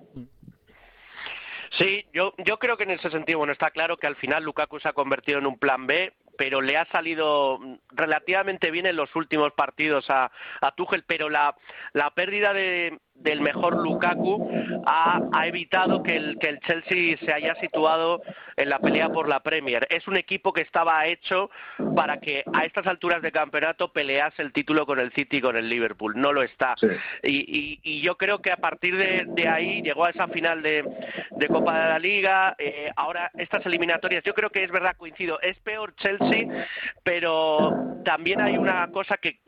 Sí, 1.78 2.04
yo, 2.12 2.35
yo 2.45 2.59
creo 2.59 2.76
que 2.76 2.85
en 2.85 2.90
ese 2.90 3.11
sentido, 3.11 3.38
bueno, 3.38 3.52
está 3.54 3.71
claro 3.71 3.97
que 3.97 4.07
al 4.07 4.16
final 4.16 4.45
Lukaku 4.45 4.78
se 4.78 4.88
ha 4.88 4.92
convertido 4.92 5.38
en 5.38 5.47
un 5.47 5.59
plan 5.59 5.87
B, 5.87 6.12
pero 6.36 6.60
le 6.60 6.76
ha 6.76 6.84
salido 6.86 7.58
relativamente 7.90 8.70
bien 8.70 8.86
en 8.86 8.96
los 8.96 9.14
últimos 9.16 9.52
partidos 9.52 10.08
a, 10.08 10.30
a 10.60 10.74
pero 11.06 11.28
la, 11.28 11.56
la 11.92 12.10
pérdida 12.10 12.52
de, 12.52 12.98
del 13.23 13.41
mejor 13.41 13.76
Lukaku 13.83 14.49
ha, 14.87 15.21
ha 15.33 15.47
evitado 15.47 16.02
que 16.02 16.17
el, 16.17 16.38
que 16.38 16.49
el 16.49 16.61
Chelsea 16.61 17.17
se 17.19 17.33
haya 17.33 17.55
situado 17.57 18.23
en 18.57 18.69
la 18.69 18.79
pelea 18.79 19.09
por 19.09 19.29
la 19.29 19.41
Premier. 19.41 19.87
Es 19.91 20.07
un 20.09 20.17
equipo 20.17 20.52
que 20.52 20.62
estaba 20.62 21.07
hecho 21.07 21.50
para 21.97 22.19
que 22.19 22.45
a 22.52 22.64
estas 22.64 22.87
alturas 22.87 23.23
de 23.23 23.33
campeonato 23.33 23.93
pelease 23.93 24.43
el 24.43 24.52
título 24.52 24.87
con 24.87 24.99
el 24.99 25.12
City 25.12 25.38
y 25.38 25.41
con 25.41 25.57
el 25.57 25.69
Liverpool. 25.69 26.14
No 26.17 26.33
lo 26.33 26.43
está. 26.43 26.75
Sí. 26.76 26.88
Y, 27.23 27.37
y, 27.38 27.81
y, 27.83 28.00
yo 28.02 28.17
creo 28.17 28.41
que 28.41 28.52
a 28.52 28.57
partir 28.57 28.97
de, 28.97 29.25
de, 29.29 29.49
ahí 29.49 29.83
llegó 29.83 30.05
a 30.05 30.11
esa 30.11 30.29
final 30.29 30.62
de, 30.62 30.85
de 31.31 31.49
Copa 31.49 31.79
de 31.79 31.88
la 31.88 31.99
Liga. 31.99 32.55
Eh, 32.59 32.91
ahora 32.97 33.31
estas 33.38 33.64
eliminatorias, 33.67 34.25
yo 34.25 34.35
creo 34.35 34.50
que 34.50 34.64
es 34.64 34.71
verdad, 34.71 34.97
coincido, 34.97 35.41
es 35.41 35.59
peor 35.61 35.95
Chelsea, 35.97 36.67
pero 37.02 38.00
también 38.05 38.41
hay 38.41 38.57
una 38.57 38.88
cosa 38.91 39.17
que 39.17 39.38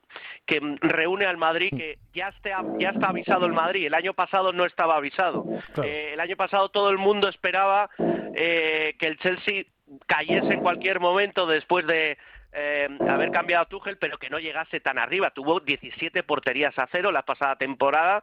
que 0.46 0.60
reúne 0.80 1.26
al 1.26 1.36
Madrid 1.36 1.70
que 1.76 1.98
ya 2.12 2.28
está, 2.28 2.62
ya 2.78 2.90
está 2.90 3.08
avisado 3.08 3.46
el 3.46 3.52
Madrid. 3.52 3.86
El 3.86 3.94
año 3.94 4.14
pasado 4.14 4.52
no 4.52 4.64
estaba 4.64 4.96
avisado. 4.96 5.44
Claro. 5.72 5.88
Eh, 5.88 6.12
el 6.14 6.20
año 6.20 6.36
pasado 6.36 6.68
todo 6.68 6.90
el 6.90 6.98
mundo 6.98 7.28
esperaba 7.28 7.90
eh, 8.34 8.94
que 8.98 9.06
el 9.06 9.18
Chelsea 9.18 9.64
cayese 10.06 10.54
en 10.54 10.60
cualquier 10.60 11.00
momento 11.00 11.46
después 11.46 11.86
de 11.86 12.16
eh, 12.56 12.88
haber 13.08 13.32
cambiado 13.32 13.64
a 13.64 13.68
Tuchel, 13.68 13.98
pero 13.98 14.16
que 14.16 14.30
no 14.30 14.38
llegase 14.38 14.78
tan 14.78 14.96
arriba. 14.98 15.30
Tuvo 15.30 15.58
17 15.58 16.22
porterías 16.22 16.78
a 16.78 16.86
cero 16.90 17.10
la 17.10 17.22
pasada 17.22 17.56
temporada. 17.56 18.22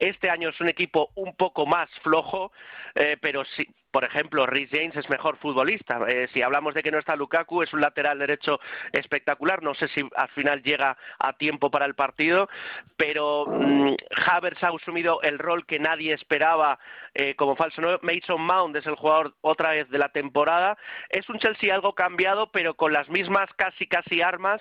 Este 0.00 0.30
año 0.30 0.48
es 0.48 0.60
un 0.60 0.68
equipo 0.68 1.10
un 1.14 1.36
poco 1.36 1.64
más 1.64 1.88
flojo, 2.02 2.50
eh, 2.96 3.16
pero 3.20 3.44
sí, 3.44 3.68
por 3.90 4.04
ejemplo, 4.04 4.46
Rhys 4.46 4.68
James 4.70 4.96
es 4.96 5.08
mejor 5.08 5.38
futbolista. 5.38 6.00
Eh, 6.08 6.28
si 6.32 6.42
hablamos 6.42 6.74
de 6.74 6.82
que 6.82 6.90
no 6.90 6.98
está 6.98 7.16
Lukaku, 7.16 7.62
es 7.62 7.72
un 7.72 7.80
lateral 7.80 8.18
derecho 8.18 8.60
espectacular. 8.92 9.62
No 9.62 9.74
sé 9.74 9.88
si 9.88 10.06
al 10.14 10.28
final 10.28 10.62
llega 10.62 10.96
a 11.18 11.32
tiempo 11.32 11.70
para 11.70 11.86
el 11.86 11.94
partido, 11.94 12.48
pero 12.96 13.46
mm, 13.46 13.94
Havertz 14.26 14.62
ha 14.62 14.68
asumido 14.68 15.22
el 15.22 15.38
rol 15.38 15.64
que 15.64 15.78
nadie 15.78 16.12
esperaba 16.12 16.78
eh, 17.14 17.34
como 17.34 17.56
falso. 17.56 17.80
Mason 18.02 18.42
Mount 18.42 18.76
es 18.76 18.86
el 18.86 18.94
jugador 18.94 19.34
otra 19.40 19.70
vez 19.70 19.88
de 19.88 19.98
la 19.98 20.10
temporada. 20.10 20.76
Es 21.08 21.28
un 21.30 21.38
Chelsea 21.38 21.74
algo 21.74 21.94
cambiado, 21.94 22.52
pero 22.52 22.74
con 22.74 22.92
las 22.92 23.08
mismas 23.08 23.48
casi 23.56 23.86
casi 23.86 24.20
armas. 24.20 24.60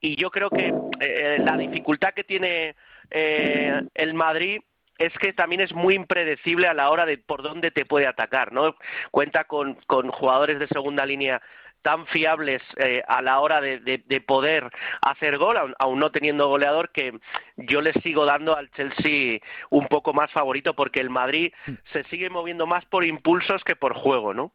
Y 0.00 0.14
yo 0.16 0.30
creo 0.30 0.48
que 0.48 0.72
eh, 1.00 1.38
la 1.40 1.56
dificultad 1.56 2.14
que 2.14 2.24
tiene 2.24 2.76
el 3.12 4.14
Madrid 4.14 4.60
es 5.00 5.14
que 5.14 5.32
también 5.32 5.62
es 5.62 5.74
muy 5.74 5.94
impredecible 5.94 6.68
a 6.68 6.74
la 6.74 6.90
hora 6.90 7.06
de 7.06 7.16
por 7.16 7.42
dónde 7.42 7.70
te 7.70 7.86
puede 7.86 8.06
atacar, 8.06 8.52
¿no? 8.52 8.76
Cuenta 9.10 9.44
con, 9.44 9.74
con 9.86 10.10
jugadores 10.10 10.58
de 10.58 10.68
segunda 10.68 11.06
línea 11.06 11.40
tan 11.82 12.06
fiables 12.06 12.60
eh, 12.76 13.02
a 13.08 13.22
la 13.22 13.40
hora 13.40 13.62
de, 13.62 13.78
de, 13.78 14.20
poder 14.20 14.70
hacer 15.00 15.38
gol, 15.38 15.74
aún, 15.78 15.98
no 15.98 16.10
teniendo 16.10 16.48
goleador, 16.48 16.90
que 16.90 17.18
yo 17.66 17.80
le 17.80 17.92
sigo 17.94 18.24
dando 18.24 18.56
al 18.56 18.70
Chelsea 18.70 19.40
un 19.70 19.86
poco 19.86 20.12
más 20.12 20.30
favorito 20.30 20.74
porque 20.74 21.00
el 21.00 21.10
Madrid 21.10 21.52
se 21.92 22.04
sigue 22.04 22.30
moviendo 22.30 22.66
más 22.66 22.84
por 22.86 23.04
impulsos 23.04 23.62
que 23.64 23.76
por 23.76 23.94
juego, 23.94 24.34
¿no? 24.34 24.52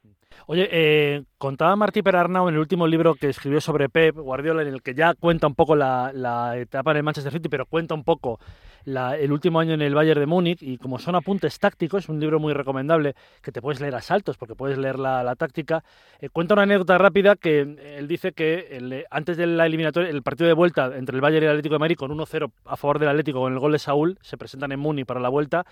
Oye, 0.47 0.67
eh, 0.71 1.23
contaba 1.37 1.75
Martí 1.75 2.01
Perarnau 2.01 2.47
en 2.47 2.55
el 2.55 2.59
último 2.59 2.87
libro 2.87 3.15
que 3.15 3.29
escribió 3.29 3.61
sobre 3.61 3.89
Pep 3.89 4.15
Guardiola, 4.15 4.61
en 4.61 4.67
el 4.67 4.83
que 4.83 4.93
ya 4.93 5.13
cuenta 5.15 5.47
un 5.47 5.55
poco 5.55 5.75
la, 5.75 6.11
la 6.13 6.57
etapa 6.57 6.91
en 6.91 6.97
el 6.97 7.03
Manchester 7.03 7.33
City, 7.33 7.49
pero 7.49 7.65
cuenta 7.65 7.95
un 7.95 8.03
poco 8.03 8.39
el 8.85 9.31
último 9.31 9.59
año 9.59 9.73
en 9.73 9.81
el 9.81 9.95
Bayern 9.95 10.19
de 10.19 10.25
Múnich 10.25 10.61
y 10.61 10.77
como 10.77 10.99
son 10.99 11.15
apuntes 11.15 11.59
tácticos, 11.59 12.03
es 12.03 12.09
un 12.09 12.19
libro 12.19 12.39
muy 12.39 12.53
recomendable 12.53 13.15
que 13.41 13.51
te 13.51 13.61
puedes 13.61 13.81
leer 13.81 13.95
a 13.95 14.01
saltos 14.01 14.37
porque 14.37 14.55
puedes 14.55 14.77
leer 14.77 14.99
la, 14.99 15.35
táctica. 15.35 15.83
Eh, 16.19 16.29
cuenta 16.29 16.53
una 16.53 16.63
anécdota 16.63 16.97
rápida 16.97 17.35
que 17.35 17.61
eh, 17.61 17.95
él 17.97 18.07
dice 18.07 18.31
que 18.33 18.67
eh, 18.69 19.05
antes 19.09 19.37
de 19.37 19.47
la 19.47 19.65
eliminatoria, 19.65 20.09
el 20.09 20.21
partido 20.21 20.47
de 20.47 20.53
vuelta 20.53 20.95
entre 20.95 21.15
el 21.15 21.21
Bayern 21.21 21.43
y 21.43 21.45
el 21.45 21.51
Atlético 21.51 21.75
de 21.75 21.79
Madrid 21.79 21.97
con 21.97 22.11
1-0 22.11 22.51
a 22.65 22.77
favor 22.77 22.94
del 22.99 23.09
Atlético 23.09 23.39
con 23.39 23.53
el 23.53 23.59
gol 23.59 23.71
de 23.71 23.79
Saúl, 23.79 24.17
se 24.21 24.37
presentan 24.37 24.71
en 24.71 24.79
Múnich 24.79 25.05
para 25.05 25.19
la 25.19 25.29
vuelta 25.29 25.65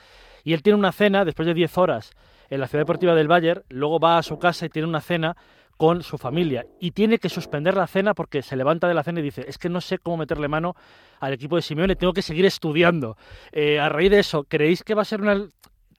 y 0.44 0.54
él 0.54 0.62
tiene 0.62 0.78
una 0.78 0.92
cena 0.92 1.26
después 1.26 1.46
de 1.46 1.54
10 1.54 1.78
horas 1.78 2.12
en 2.50 2.60
la 2.60 2.68
ciudad 2.68 2.82
deportiva 2.82 3.16
del 3.16 3.28
Bayern, 3.28 3.64
luego 3.70 4.00
va 4.00 4.18
a 4.18 4.24
su 4.24 4.38
casa 4.38 4.66
y 4.66 4.70
tiene 4.70 4.88
una 4.88 5.02
cena 5.02 5.36
con 5.78 6.04
su 6.04 6.18
familia 6.18 6.66
y 6.80 6.92
tiene 6.92 7.18
que 7.18 7.30
suspender 7.30 7.76
la 7.76 7.88
cena 7.88 8.14
porque 8.14 8.42
se 8.42 8.56
levanta 8.56 8.88
de 8.88 8.94
la 8.94 9.04
cena 9.04 9.20
y 9.20 9.24
dice, 9.24 9.46
es 9.48 9.58
que 9.58 9.70
no 9.70 9.82
sé 9.82 9.98
cómo 9.98 10.18
meterle 10.18 10.48
mano 10.48 10.76
al 11.20 11.34
equipo 11.34 11.56
de 11.56 11.62
Simeone, 11.62 11.96
tengo 11.96 12.14
que 12.14 12.22
seguir 12.22 12.46
estudiando. 12.46 13.18
Eh, 13.52 13.80
a 13.80 13.90
raíz 13.90 14.12
de 14.12 14.20
eso, 14.20 14.44
¿creéis 14.44 14.84
que 14.84 14.94
va 14.94 15.02
a 15.02 15.06
ser 15.06 15.22
una 15.22 15.36
de 15.36 15.50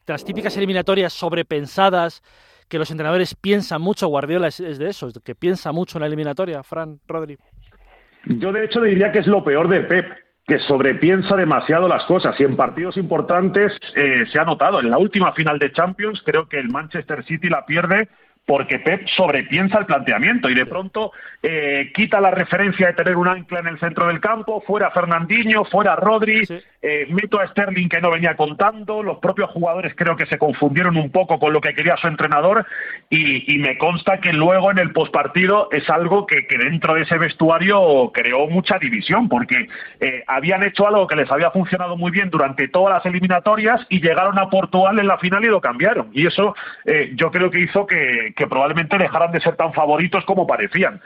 las 0.06 0.24
típicas 0.24 0.56
eliminatorias 0.56 1.12
sobrepensadas? 1.12 2.22
que 2.68 2.78
los 2.78 2.90
entrenadores 2.90 3.34
piensan 3.34 3.80
mucho, 3.82 4.08
Guardiola 4.08 4.48
es, 4.48 4.58
de 4.58 4.88
eso, 4.88 5.10
que 5.22 5.34
piensa 5.34 5.72
mucho 5.72 5.98
en 5.98 6.00
la 6.00 6.06
eliminatoria, 6.06 6.62
Fran, 6.62 6.98
Rodri. 7.06 7.36
Yo 8.26 8.52
de 8.52 8.64
hecho 8.64 8.80
diría 8.80 9.12
que 9.12 9.18
es 9.18 9.26
lo 9.26 9.44
peor 9.44 9.68
de 9.68 9.80
Pep, 9.80 10.06
que 10.46 10.58
sobrepiensa 10.60 11.36
demasiado 11.36 11.88
las 11.88 12.04
cosas 12.04 12.38
y 12.38 12.44
en 12.44 12.56
partidos 12.56 12.96
importantes 12.96 13.72
eh, 13.94 14.24
se 14.30 14.38
ha 14.38 14.44
notado. 14.44 14.80
En 14.80 14.90
la 14.90 14.98
última 14.98 15.32
final 15.32 15.58
de 15.58 15.72
Champions 15.72 16.22
creo 16.24 16.48
que 16.48 16.58
el 16.58 16.68
Manchester 16.68 17.24
City 17.24 17.48
la 17.48 17.64
pierde 17.64 18.08
porque 18.46 18.78
Pep 18.78 19.06
sobrepiensa 19.08 19.78
el 19.78 19.86
planteamiento 19.86 20.50
y 20.50 20.54
de 20.54 20.66
pronto 20.66 21.12
eh, 21.42 21.90
quita 21.94 22.20
la 22.20 22.30
referencia 22.30 22.88
de 22.88 22.92
tener 22.92 23.16
un 23.16 23.28
ancla 23.28 23.60
en 23.60 23.68
el 23.68 23.78
centro 23.78 24.06
del 24.06 24.20
campo, 24.20 24.62
fuera 24.66 24.90
Fernandinho, 24.90 25.64
fuera 25.64 25.96
Rodri, 25.96 26.42
eh, 26.82 27.06
meto 27.08 27.40
a 27.40 27.46
Sterling 27.48 27.88
que 27.88 28.02
no 28.02 28.10
venía 28.10 28.36
contando, 28.36 29.02
los 29.02 29.18
propios 29.18 29.50
jugadores 29.50 29.94
creo 29.96 30.16
que 30.16 30.26
se 30.26 30.36
confundieron 30.36 30.98
un 30.98 31.10
poco 31.10 31.38
con 31.38 31.54
lo 31.54 31.60
que 31.62 31.74
quería 31.74 31.96
su 31.96 32.06
entrenador 32.06 32.66
y, 33.08 33.54
me 33.64 33.78
consta 33.78 34.20
que 34.20 34.32
luego 34.32 34.70
en 34.70 34.78
el 34.78 34.92
postpartido 34.92 35.68
es 35.70 35.88
algo 35.88 36.26
que, 36.26 36.46
dentro 36.58 36.94
de 36.94 37.02
ese 37.02 37.16
vestuario 37.16 38.10
creó 38.12 38.46
mucha 38.46 38.78
división 38.78 39.28
porque 39.28 39.68
eh, 40.00 40.22
habían 40.26 40.62
hecho 40.64 40.86
algo 40.86 41.06
que 41.06 41.16
les 41.16 41.30
había 41.30 41.50
funcionado 41.50 41.96
muy 41.96 42.10
bien 42.10 42.28
durante 42.28 42.68
todas 42.68 42.92
las 42.94 43.06
eliminatorias 43.06 43.80
y 43.88 44.02
llegaron 44.02 44.38
a 44.38 44.50
Portugal 44.50 44.98
en 44.98 45.06
la 45.06 45.16
final 45.16 45.44
y 45.44 45.48
lo 45.48 45.62
cambiaron. 45.62 46.10
Y 46.12 46.26
eso 46.26 46.54
yo 47.14 47.30
creo 47.30 47.50
que 47.50 47.60
hizo 47.60 47.86
que, 47.86 48.33
que 48.34 48.46
probablemente 48.46 48.98
dejaran 48.98 49.32
de 49.32 49.40
ser 49.40 49.56
tan 49.56 49.72
favoritos 49.72 50.24
como 50.24 50.46
parecían. 50.46 51.00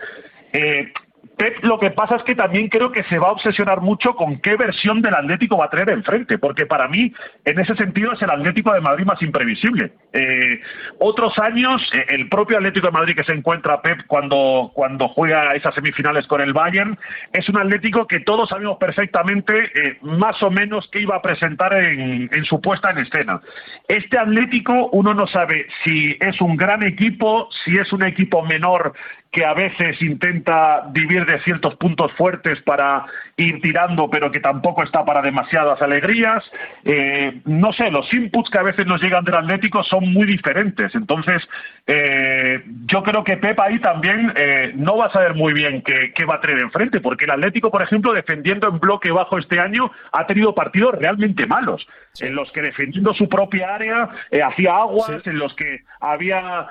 Eh, 0.52 0.92
Pep 1.36 1.62
lo 1.62 1.78
que 1.78 1.90
pasa 1.90 2.16
es 2.16 2.22
que 2.22 2.34
también 2.34 2.68
creo 2.68 2.90
que 2.90 3.04
se 3.04 3.18
va 3.18 3.28
a 3.28 3.32
obsesionar 3.32 3.80
mucho 3.80 4.14
con 4.14 4.40
qué 4.40 4.56
versión 4.56 5.02
del 5.02 5.14
Atlético 5.14 5.56
va 5.56 5.66
a 5.66 5.70
tener 5.70 5.90
enfrente, 5.90 6.38
porque 6.38 6.66
para 6.66 6.88
mí, 6.88 7.12
en 7.44 7.58
ese 7.58 7.74
sentido, 7.76 8.12
es 8.12 8.22
el 8.22 8.30
Atlético 8.30 8.72
de 8.72 8.80
Madrid 8.80 9.04
más 9.04 9.20
imprevisible. 9.22 9.92
Eh, 10.12 10.60
otros 10.98 11.38
años, 11.38 11.82
eh, 11.94 12.06
el 12.08 12.28
propio 12.28 12.56
Atlético 12.56 12.86
de 12.86 12.92
Madrid 12.92 13.14
que 13.14 13.24
se 13.24 13.32
encuentra 13.32 13.82
Pep 13.82 14.00
cuando, 14.06 14.70
cuando 14.74 15.08
juega 15.08 15.54
esas 15.54 15.74
semifinales 15.74 16.26
con 16.26 16.40
el 16.40 16.52
Bayern, 16.52 16.98
es 17.32 17.48
un 17.48 17.58
Atlético 17.58 18.06
que 18.06 18.20
todos 18.20 18.48
sabemos 18.48 18.78
perfectamente 18.78 19.64
eh, 19.64 19.98
más 20.02 20.42
o 20.42 20.50
menos 20.50 20.88
qué 20.90 21.00
iba 21.00 21.16
a 21.16 21.22
presentar 21.22 21.72
en, 21.74 22.28
en 22.32 22.44
su 22.44 22.60
puesta 22.60 22.90
en 22.90 22.98
escena. 22.98 23.40
Este 23.86 24.18
Atlético, 24.18 24.88
uno 24.92 25.14
no 25.14 25.26
sabe 25.26 25.66
si 25.84 26.16
es 26.20 26.40
un 26.40 26.56
gran 26.56 26.82
equipo, 26.82 27.48
si 27.64 27.76
es 27.76 27.92
un 27.92 28.02
equipo 28.02 28.42
menor 28.42 28.92
que 29.30 29.44
a 29.44 29.52
veces 29.52 30.00
intenta 30.00 30.84
vivir 30.90 31.26
de 31.26 31.38
ciertos 31.40 31.74
puntos 31.76 32.10
fuertes 32.12 32.60
para 32.62 33.04
ir 33.36 33.60
tirando, 33.60 34.08
pero 34.08 34.32
que 34.32 34.40
tampoco 34.40 34.82
está 34.82 35.04
para 35.04 35.20
demasiadas 35.20 35.80
alegrías. 35.82 36.42
Eh, 36.84 37.40
no 37.44 37.72
sé, 37.74 37.90
los 37.90 38.12
inputs 38.12 38.48
que 38.48 38.58
a 38.58 38.62
veces 38.62 38.86
nos 38.86 39.02
llegan 39.02 39.24
del 39.24 39.36
Atlético 39.36 39.84
son 39.84 40.12
muy 40.12 40.26
diferentes. 40.26 40.94
Entonces, 40.94 41.46
eh, 41.86 42.62
yo 42.86 43.02
creo 43.02 43.22
que 43.22 43.36
Pepa 43.36 43.64
ahí 43.64 43.78
también 43.80 44.32
eh, 44.34 44.72
no 44.74 44.96
va 44.96 45.06
a 45.06 45.12
saber 45.12 45.34
muy 45.34 45.52
bien 45.52 45.82
qué, 45.82 46.12
qué, 46.14 46.24
va 46.24 46.36
a 46.36 46.40
tener 46.40 46.58
enfrente, 46.60 47.00
porque 47.00 47.26
el 47.26 47.32
Atlético, 47.32 47.70
por 47.70 47.82
ejemplo, 47.82 48.14
defendiendo 48.14 48.68
en 48.68 48.80
bloque 48.80 49.10
bajo 49.10 49.36
este 49.36 49.60
año, 49.60 49.90
ha 50.12 50.26
tenido 50.26 50.54
partidos 50.54 50.94
realmente 50.94 51.46
malos, 51.46 51.86
en 52.20 52.34
los 52.34 52.50
que 52.52 52.62
defendiendo 52.62 53.12
su 53.12 53.28
propia 53.28 53.74
área 53.74 54.08
hacía 54.46 54.74
aguas, 54.74 55.26
en 55.26 55.38
los 55.38 55.54
que 55.54 55.82
había 56.00 56.66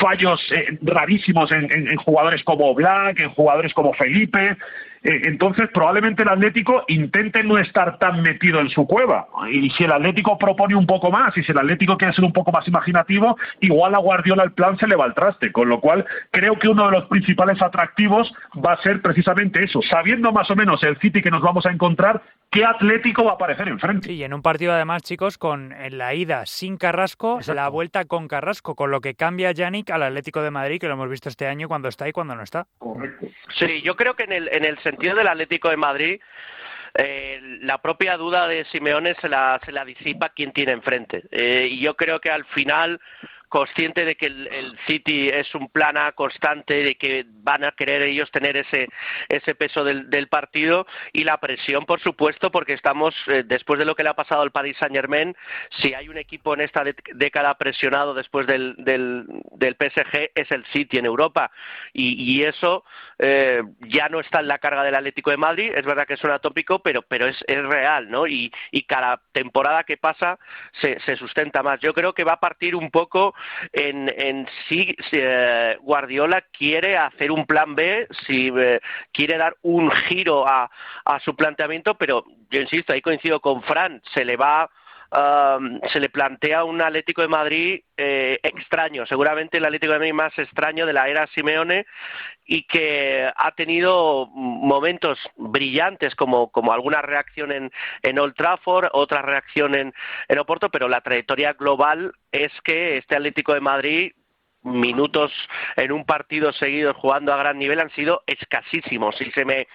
fallos 0.00 0.40
rarísimos 0.82 1.45
en, 1.50 1.96
jugadores 1.96 2.42
como 2.44 2.74
Black, 2.74 3.20
en 3.20 3.30
jugadores 3.30 3.72
como 3.74 3.92
Felipe. 3.94 4.56
Eh, 5.06 5.22
entonces, 5.24 5.68
probablemente 5.72 6.24
el 6.24 6.28
Atlético 6.28 6.82
intente 6.88 7.44
no 7.44 7.58
estar 7.58 7.96
tan 7.98 8.22
metido 8.22 8.58
en 8.58 8.68
su 8.68 8.86
cueva. 8.88 9.28
Y 9.52 9.70
si 9.70 9.84
el 9.84 9.92
Atlético 9.92 10.36
propone 10.36 10.74
un 10.74 10.86
poco 10.86 11.12
más, 11.12 11.36
y 11.36 11.44
si 11.44 11.52
el 11.52 11.58
Atlético 11.58 11.96
quiere 11.96 12.12
ser 12.12 12.24
un 12.24 12.32
poco 12.32 12.50
más 12.50 12.66
imaginativo, 12.66 13.36
igual 13.60 13.94
a 13.94 13.98
Guardiola 13.98 14.42
el 14.42 14.50
plan 14.50 14.76
se 14.78 14.88
le 14.88 14.96
va 14.96 15.04
al 15.04 15.14
traste. 15.14 15.52
Con 15.52 15.68
lo 15.68 15.80
cual, 15.80 16.04
creo 16.32 16.58
que 16.58 16.68
uno 16.68 16.86
de 16.86 16.90
los 16.90 17.04
principales 17.04 17.62
atractivos 17.62 18.34
va 18.54 18.72
a 18.72 18.82
ser 18.82 19.00
precisamente 19.00 19.62
eso. 19.62 19.80
Sabiendo 19.82 20.32
más 20.32 20.50
o 20.50 20.56
menos 20.56 20.82
el 20.82 20.98
City 20.98 21.22
que 21.22 21.30
nos 21.30 21.40
vamos 21.40 21.66
a 21.66 21.70
encontrar, 21.70 22.20
qué 22.50 22.64
Atlético 22.64 23.24
va 23.24 23.32
a 23.32 23.34
aparecer 23.34 23.68
enfrente. 23.68 24.12
y 24.12 24.24
en 24.24 24.34
un 24.34 24.42
partido 24.42 24.72
además, 24.72 25.02
chicos, 25.02 25.38
con 25.38 25.72
en 25.72 25.98
la 25.98 26.14
ida 26.14 26.46
sin 26.46 26.78
Carrasco, 26.78 27.38
la 27.54 27.68
vuelta 27.68 28.06
con 28.06 28.26
Carrasco, 28.26 28.74
con 28.74 28.90
lo 28.90 29.00
que 29.00 29.14
cambia 29.14 29.52
Yannick 29.52 29.88
al 29.90 30.02
Atlético 30.02 30.42
de 30.42 30.50
Madrid, 30.50 30.80
que 30.80 30.88
lo 30.88 30.94
hemos 30.94 31.08
visto 31.08 31.28
este 31.28 31.46
año 31.46 31.68
cuando 31.68 31.86
está 31.88 32.08
y 32.08 32.12
cuando 32.12 32.34
no 32.34 32.42
está. 32.42 32.66
Correcto. 32.78 33.28
Sí, 33.58 33.82
yo 33.82 33.94
creo 33.94 34.14
que 34.14 34.24
en 34.24 34.32
el, 34.32 34.48
en 34.52 34.64
el 34.64 34.76
sentido 34.78 34.95
del 34.98 35.28
Atlético 35.28 35.68
de 35.70 35.76
Madrid, 35.76 36.20
eh, 36.94 37.58
la 37.62 37.78
propia 37.78 38.16
duda 38.16 38.48
de 38.48 38.64
Simeone 38.66 39.14
se 39.20 39.28
la, 39.28 39.60
se 39.64 39.72
la 39.72 39.84
disipa 39.84 40.30
quien 40.30 40.52
tiene 40.52 40.72
enfrente. 40.72 41.24
Eh, 41.30 41.68
y 41.70 41.80
yo 41.80 41.94
creo 41.94 42.20
que 42.20 42.30
al 42.30 42.44
final 42.46 43.00
consciente 43.56 44.04
de 44.04 44.16
que 44.16 44.26
el, 44.26 44.78
City 44.86 45.30
es 45.30 45.54
un 45.54 45.70
plana 45.70 46.12
constante, 46.12 46.74
de 46.74 46.96
que 46.96 47.24
van 47.26 47.64
a 47.64 47.72
querer 47.72 48.02
ellos 48.02 48.30
tener 48.30 48.54
ese, 48.54 48.86
ese 49.30 49.54
peso 49.54 49.82
del, 49.82 50.10
del 50.10 50.28
partido 50.28 50.86
y 51.14 51.24
la 51.24 51.38
presión, 51.38 51.86
por 51.86 52.00
supuesto, 52.00 52.50
porque 52.50 52.74
estamos, 52.74 53.14
eh, 53.28 53.44
después 53.46 53.78
de 53.78 53.86
lo 53.86 53.94
que 53.94 54.02
le 54.02 54.10
ha 54.10 54.14
pasado 54.14 54.42
al 54.42 54.50
Paris 54.50 54.76
Saint 54.78 54.94
Germain, 54.94 55.34
si 55.80 55.94
hay 55.94 56.10
un 56.10 56.18
equipo 56.18 56.52
en 56.52 56.60
esta 56.60 56.84
década 57.14 57.54
presionado 57.56 58.12
después 58.12 58.46
del, 58.46 58.74
del, 58.76 59.24
del, 59.52 59.74
PSG, 59.76 60.32
es 60.34 60.50
el 60.50 60.66
City 60.66 60.98
en 60.98 61.06
Europa. 61.06 61.50
Y, 61.94 62.12
y 62.30 62.42
eso 62.42 62.84
eh, 63.18 63.62
ya 63.88 64.10
no 64.10 64.20
está 64.20 64.40
en 64.40 64.48
la 64.48 64.58
carga 64.58 64.84
del 64.84 64.96
Atlético 64.96 65.30
de 65.30 65.38
Madrid, 65.38 65.72
es 65.74 65.86
verdad 65.86 66.06
que 66.06 66.14
es 66.14 66.24
un 66.24 66.30
atópico, 66.30 66.80
pero, 66.80 67.00
pero 67.00 67.26
es, 67.26 67.42
es 67.46 67.64
real, 67.64 68.10
¿no? 68.10 68.26
Y, 68.26 68.52
y 68.70 68.82
cada 68.82 69.22
temporada 69.32 69.84
que 69.84 69.96
pasa 69.96 70.38
se, 70.82 71.00
se 71.00 71.16
sustenta 71.16 71.62
más. 71.62 71.80
Yo 71.80 71.94
creo 71.94 72.12
que 72.12 72.24
va 72.24 72.34
a 72.34 72.40
partir 72.40 72.76
un 72.76 72.90
poco 72.90 73.34
en, 73.72 74.12
en 74.16 74.46
si 74.68 74.94
eh, 75.12 75.76
Guardiola 75.80 76.42
quiere 76.52 76.96
hacer 76.96 77.30
un 77.30 77.46
plan 77.46 77.74
B, 77.74 78.06
si 78.26 78.52
eh, 78.56 78.80
quiere 79.12 79.36
dar 79.38 79.56
un 79.62 79.90
giro 79.90 80.46
a, 80.46 80.70
a 81.04 81.20
su 81.20 81.34
planteamiento, 81.34 81.94
pero 81.94 82.24
yo 82.50 82.60
insisto, 82.60 82.92
ahí 82.92 83.00
coincido 83.00 83.40
con 83.40 83.62
Fran, 83.62 84.00
se 84.14 84.24
le 84.24 84.36
va 84.36 84.70
se 85.92 86.00
le 86.00 86.10
plantea 86.10 86.64
un 86.64 86.82
Atlético 86.82 87.22
de 87.22 87.28
Madrid 87.28 87.80
eh, 87.96 88.38
extraño, 88.42 89.06
seguramente 89.06 89.56
el 89.56 89.64
Atlético 89.64 89.94
de 89.94 89.98
Madrid 89.98 90.12
más 90.12 90.38
extraño 90.38 90.84
de 90.84 90.92
la 90.92 91.08
era 91.08 91.26
Simeone 91.28 91.86
y 92.44 92.64
que 92.64 93.30
ha 93.34 93.50
tenido 93.52 94.26
momentos 94.26 95.18
brillantes 95.36 96.14
como, 96.14 96.50
como 96.50 96.72
alguna 96.72 97.00
reacción 97.00 97.50
en, 97.50 97.70
en 98.02 98.18
Old 98.18 98.34
Trafford, 98.34 98.90
otra 98.92 99.22
reacción 99.22 99.74
en, 99.74 99.94
en 100.28 100.38
Oporto, 100.38 100.68
pero 100.68 100.88
la 100.88 101.00
trayectoria 101.00 101.54
global 101.54 102.12
es 102.30 102.52
que 102.62 102.98
este 102.98 103.16
Atlético 103.16 103.54
de 103.54 103.60
Madrid 103.60 104.12
minutos 104.62 105.32
en 105.76 105.92
un 105.92 106.04
partido 106.04 106.52
seguido 106.52 106.92
jugando 106.92 107.32
a 107.32 107.36
gran 107.36 107.58
nivel 107.58 107.80
han 107.80 107.90
sido 107.90 108.22
escasísimos. 108.26 109.18
Y 109.20 109.30
se 109.30 109.44
me, 109.44 109.68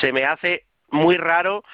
se 0.00 0.12
me 0.12 0.24
hace 0.24 0.66
muy 0.90 1.16
raro 1.16 1.64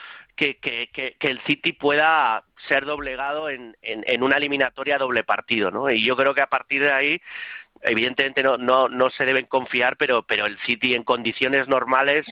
que, 0.60 1.16
el 1.20 1.40
City 1.46 1.72
pueda 1.72 2.44
ser 2.68 2.84
doblegado 2.84 3.48
en, 3.48 3.76
en, 3.82 4.04
en, 4.06 4.22
una 4.22 4.36
eliminatoria 4.36 4.98
doble 4.98 5.24
partido, 5.24 5.70
¿no? 5.70 5.90
Y 5.90 6.04
yo 6.04 6.16
creo 6.16 6.34
que 6.34 6.42
a 6.42 6.48
partir 6.48 6.82
de 6.82 6.92
ahí, 6.92 7.20
evidentemente 7.82 8.42
no, 8.42 8.56
no, 8.56 8.88
no 8.88 9.10
se 9.10 9.24
deben 9.24 9.46
confiar, 9.46 9.96
pero, 9.96 10.22
pero 10.22 10.46
el 10.46 10.58
City 10.60 10.94
en 10.94 11.04
condiciones 11.04 11.68
normales, 11.68 12.26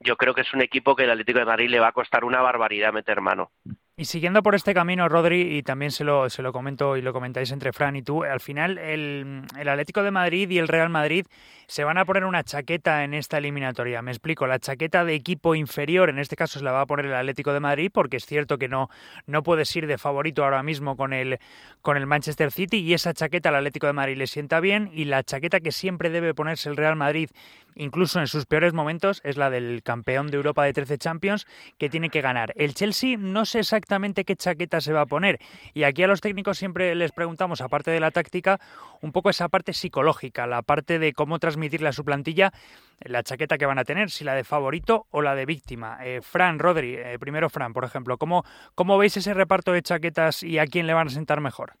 yo 0.00 0.16
creo 0.16 0.34
que 0.34 0.42
es 0.42 0.54
un 0.54 0.62
equipo 0.62 0.94
que 0.94 1.04
el 1.04 1.10
Atlético 1.10 1.38
de 1.40 1.44
Madrid 1.44 1.70
le 1.70 1.80
va 1.80 1.88
a 1.88 1.92
costar 1.92 2.24
una 2.24 2.40
barbaridad 2.40 2.92
meter 2.92 3.20
mano. 3.20 3.50
Y 3.96 4.04
siguiendo 4.04 4.44
por 4.44 4.54
este 4.54 4.74
camino, 4.74 5.08
Rodri, 5.08 5.56
y 5.56 5.62
también 5.64 5.90
se 5.90 6.04
lo, 6.04 6.30
se 6.30 6.42
lo 6.42 6.52
comento 6.52 6.96
y 6.96 7.02
lo 7.02 7.12
comentáis 7.12 7.50
entre 7.50 7.72
Fran 7.72 7.96
y 7.96 8.02
tú, 8.02 8.22
al 8.22 8.38
final 8.38 8.78
el, 8.78 9.42
el, 9.58 9.68
Atlético 9.68 10.04
de 10.04 10.12
Madrid 10.12 10.48
y 10.50 10.58
el 10.58 10.68
Real 10.68 10.88
Madrid 10.88 11.26
se 11.68 11.84
van 11.84 11.98
a 11.98 12.06
poner 12.06 12.24
una 12.24 12.42
chaqueta 12.44 13.04
en 13.04 13.12
esta 13.12 13.36
eliminatoria. 13.36 14.00
Me 14.00 14.10
explico, 14.10 14.46
la 14.46 14.58
chaqueta 14.58 15.04
de 15.04 15.14
equipo 15.14 15.54
inferior, 15.54 16.08
en 16.08 16.18
este 16.18 16.34
caso 16.34 16.58
se 16.58 16.64
la 16.64 16.72
va 16.72 16.80
a 16.80 16.86
poner 16.86 17.04
el 17.04 17.14
Atlético 17.14 17.52
de 17.52 17.60
Madrid, 17.60 17.90
porque 17.92 18.16
es 18.16 18.24
cierto 18.24 18.56
que 18.56 18.68
no, 18.68 18.88
no 19.26 19.42
puedes 19.42 19.76
ir 19.76 19.86
de 19.86 19.98
favorito 19.98 20.42
ahora 20.42 20.62
mismo 20.62 20.96
con 20.96 21.12
el, 21.12 21.38
con 21.82 21.98
el 21.98 22.06
Manchester 22.06 22.50
City, 22.52 22.78
y 22.78 22.94
esa 22.94 23.12
chaqueta 23.12 23.50
al 23.50 23.56
Atlético 23.56 23.86
de 23.86 23.92
Madrid 23.92 24.16
le 24.16 24.26
sienta 24.26 24.60
bien, 24.60 24.90
y 24.94 25.04
la 25.04 25.22
chaqueta 25.22 25.60
que 25.60 25.70
siempre 25.70 26.08
debe 26.08 26.32
ponerse 26.32 26.70
el 26.70 26.76
Real 26.78 26.96
Madrid, 26.96 27.28
incluso 27.76 28.18
en 28.18 28.28
sus 28.28 28.46
peores 28.46 28.72
momentos, 28.72 29.20
es 29.22 29.36
la 29.36 29.50
del 29.50 29.82
campeón 29.82 30.28
de 30.28 30.38
Europa 30.38 30.64
de 30.64 30.72
13 30.72 30.96
Champions, 30.96 31.46
que 31.76 31.90
tiene 31.90 32.08
que 32.08 32.22
ganar. 32.22 32.54
El 32.56 32.72
Chelsea 32.72 33.18
no 33.18 33.44
sé 33.44 33.58
exactamente 33.58 34.24
qué 34.24 34.36
chaqueta 34.36 34.80
se 34.80 34.94
va 34.94 35.02
a 35.02 35.06
poner. 35.06 35.38
Y 35.74 35.82
aquí 35.82 36.02
a 36.02 36.06
los 36.06 36.22
técnicos 36.22 36.56
siempre 36.56 36.94
les 36.94 37.12
preguntamos, 37.12 37.60
aparte 37.60 37.90
de 37.90 38.00
la 38.00 38.10
táctica, 38.10 38.58
un 39.02 39.12
poco 39.12 39.28
esa 39.28 39.50
parte 39.50 39.74
psicológica, 39.74 40.46
la 40.46 40.62
parte 40.62 40.98
de 40.98 41.12
cómo 41.12 41.38
transmitirle 41.58 41.88
a 41.88 41.92
su 41.92 42.04
plantilla 42.04 42.52
la 43.00 43.22
chaqueta 43.22 43.58
que 43.58 43.66
van 43.66 43.78
a 43.78 43.84
tener, 43.84 44.10
si 44.10 44.24
la 44.24 44.34
de 44.34 44.44
favorito 44.44 45.06
o 45.10 45.22
la 45.22 45.34
de 45.34 45.46
víctima. 45.46 45.98
Eh, 46.02 46.20
Fran, 46.22 46.58
Rodri, 46.58 46.96
eh, 46.96 47.16
primero 47.18 47.48
Fran, 47.48 47.72
por 47.72 47.84
ejemplo, 47.84 48.16
¿cómo, 48.16 48.44
¿cómo 48.74 48.98
veis 48.98 49.16
ese 49.16 49.34
reparto 49.34 49.72
de 49.72 49.82
chaquetas 49.82 50.42
y 50.42 50.58
a 50.58 50.66
quién 50.66 50.86
le 50.86 50.94
van 50.94 51.08
a 51.08 51.10
sentar 51.10 51.40
mejor? 51.40 51.74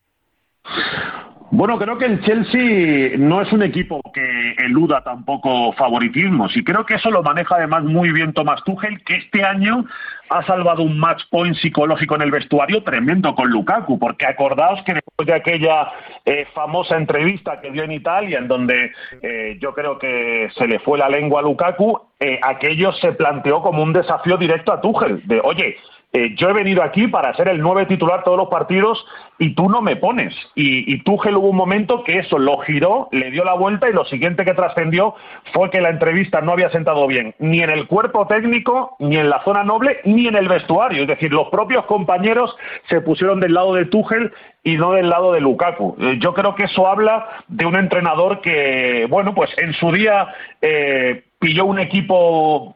Bueno, 1.50 1.78
creo 1.78 1.96
que 1.96 2.04
el 2.04 2.20
Chelsea 2.20 3.16
no 3.16 3.40
es 3.40 3.50
un 3.54 3.62
equipo 3.62 4.02
que 4.12 4.52
eluda 4.58 5.02
tampoco 5.02 5.72
favoritismos 5.72 6.54
y 6.54 6.62
creo 6.62 6.84
que 6.84 6.96
eso 6.96 7.10
lo 7.10 7.22
maneja 7.22 7.56
además 7.56 7.84
muy 7.84 8.12
bien 8.12 8.34
Thomas 8.34 8.62
Tuchel, 8.64 9.02
que 9.02 9.16
este 9.16 9.42
año 9.42 9.86
ha 10.28 10.44
salvado 10.44 10.82
un 10.82 10.98
match 10.98 11.22
point 11.30 11.56
psicológico 11.56 12.16
en 12.16 12.22
el 12.22 12.30
vestuario 12.30 12.82
tremendo 12.82 13.34
con 13.34 13.48
Lukaku, 13.48 13.98
porque 13.98 14.26
acordaos 14.26 14.82
que 14.82 14.94
después 14.94 15.26
de 15.26 15.32
aquella 15.32 15.90
eh, 16.26 16.46
famosa 16.54 16.98
entrevista 16.98 17.62
que 17.62 17.70
dio 17.70 17.82
en 17.82 17.92
Italia, 17.92 18.38
en 18.38 18.48
donde 18.48 18.92
eh, 19.22 19.56
yo 19.58 19.72
creo 19.72 19.98
que 19.98 20.50
se 20.54 20.66
le 20.66 20.78
fue 20.80 20.98
la 20.98 21.08
lengua 21.08 21.40
a 21.40 21.44
Lukaku, 21.44 21.98
eh, 22.20 22.38
aquello 22.42 22.92
se 22.92 23.12
planteó 23.12 23.62
como 23.62 23.82
un 23.82 23.94
desafío 23.94 24.36
directo 24.36 24.70
a 24.70 24.82
Tuchel, 24.82 25.26
de 25.26 25.40
oye, 25.40 25.78
eh, 26.12 26.34
yo 26.36 26.48
he 26.48 26.52
venido 26.52 26.82
aquí 26.82 27.06
para 27.06 27.34
ser 27.34 27.48
el 27.48 27.60
nueve 27.60 27.86
titular 27.86 28.24
todos 28.24 28.38
los 28.38 28.48
partidos 28.48 29.04
y 29.38 29.54
tú 29.54 29.68
no 29.68 29.82
me 29.82 29.96
pones. 29.96 30.34
Y, 30.54 30.92
y 30.92 31.02
Tuchel 31.02 31.36
hubo 31.36 31.50
un 31.50 31.56
momento 31.56 32.02
que 32.02 32.18
eso 32.18 32.38
lo 32.38 32.58
giró, 32.58 33.08
le 33.12 33.30
dio 33.30 33.44
la 33.44 33.54
vuelta 33.54 33.88
y 33.88 33.92
lo 33.92 34.04
siguiente 34.06 34.44
que 34.44 34.54
trascendió 34.54 35.14
fue 35.52 35.70
que 35.70 35.80
la 35.80 35.90
entrevista 35.90 36.40
no 36.40 36.52
había 36.52 36.70
sentado 36.70 37.06
bien 37.06 37.34
ni 37.38 37.62
en 37.62 37.70
el 37.70 37.86
cuerpo 37.86 38.26
técnico, 38.26 38.96
ni 38.98 39.16
en 39.16 39.28
la 39.28 39.42
zona 39.44 39.64
noble, 39.64 39.98
ni 40.04 40.26
en 40.26 40.36
el 40.36 40.48
vestuario. 40.48 41.02
Es 41.02 41.08
decir, 41.08 41.32
los 41.32 41.48
propios 41.48 41.84
compañeros 41.86 42.56
se 42.88 43.00
pusieron 43.00 43.40
del 43.40 43.54
lado 43.54 43.74
de 43.74 43.86
Tuchel 43.86 44.32
y 44.64 44.76
no 44.76 44.92
del 44.92 45.08
lado 45.08 45.32
de 45.32 45.40
Lukaku. 45.40 45.96
Eh, 46.00 46.18
yo 46.20 46.34
creo 46.34 46.54
que 46.54 46.64
eso 46.64 46.86
habla 46.86 47.28
de 47.48 47.66
un 47.66 47.76
entrenador 47.76 48.40
que, 48.40 49.06
bueno, 49.08 49.34
pues 49.34 49.50
en 49.58 49.72
su 49.74 49.92
día 49.92 50.28
eh, 50.60 51.24
pilló 51.38 51.64
un 51.64 51.78
equipo 51.78 52.74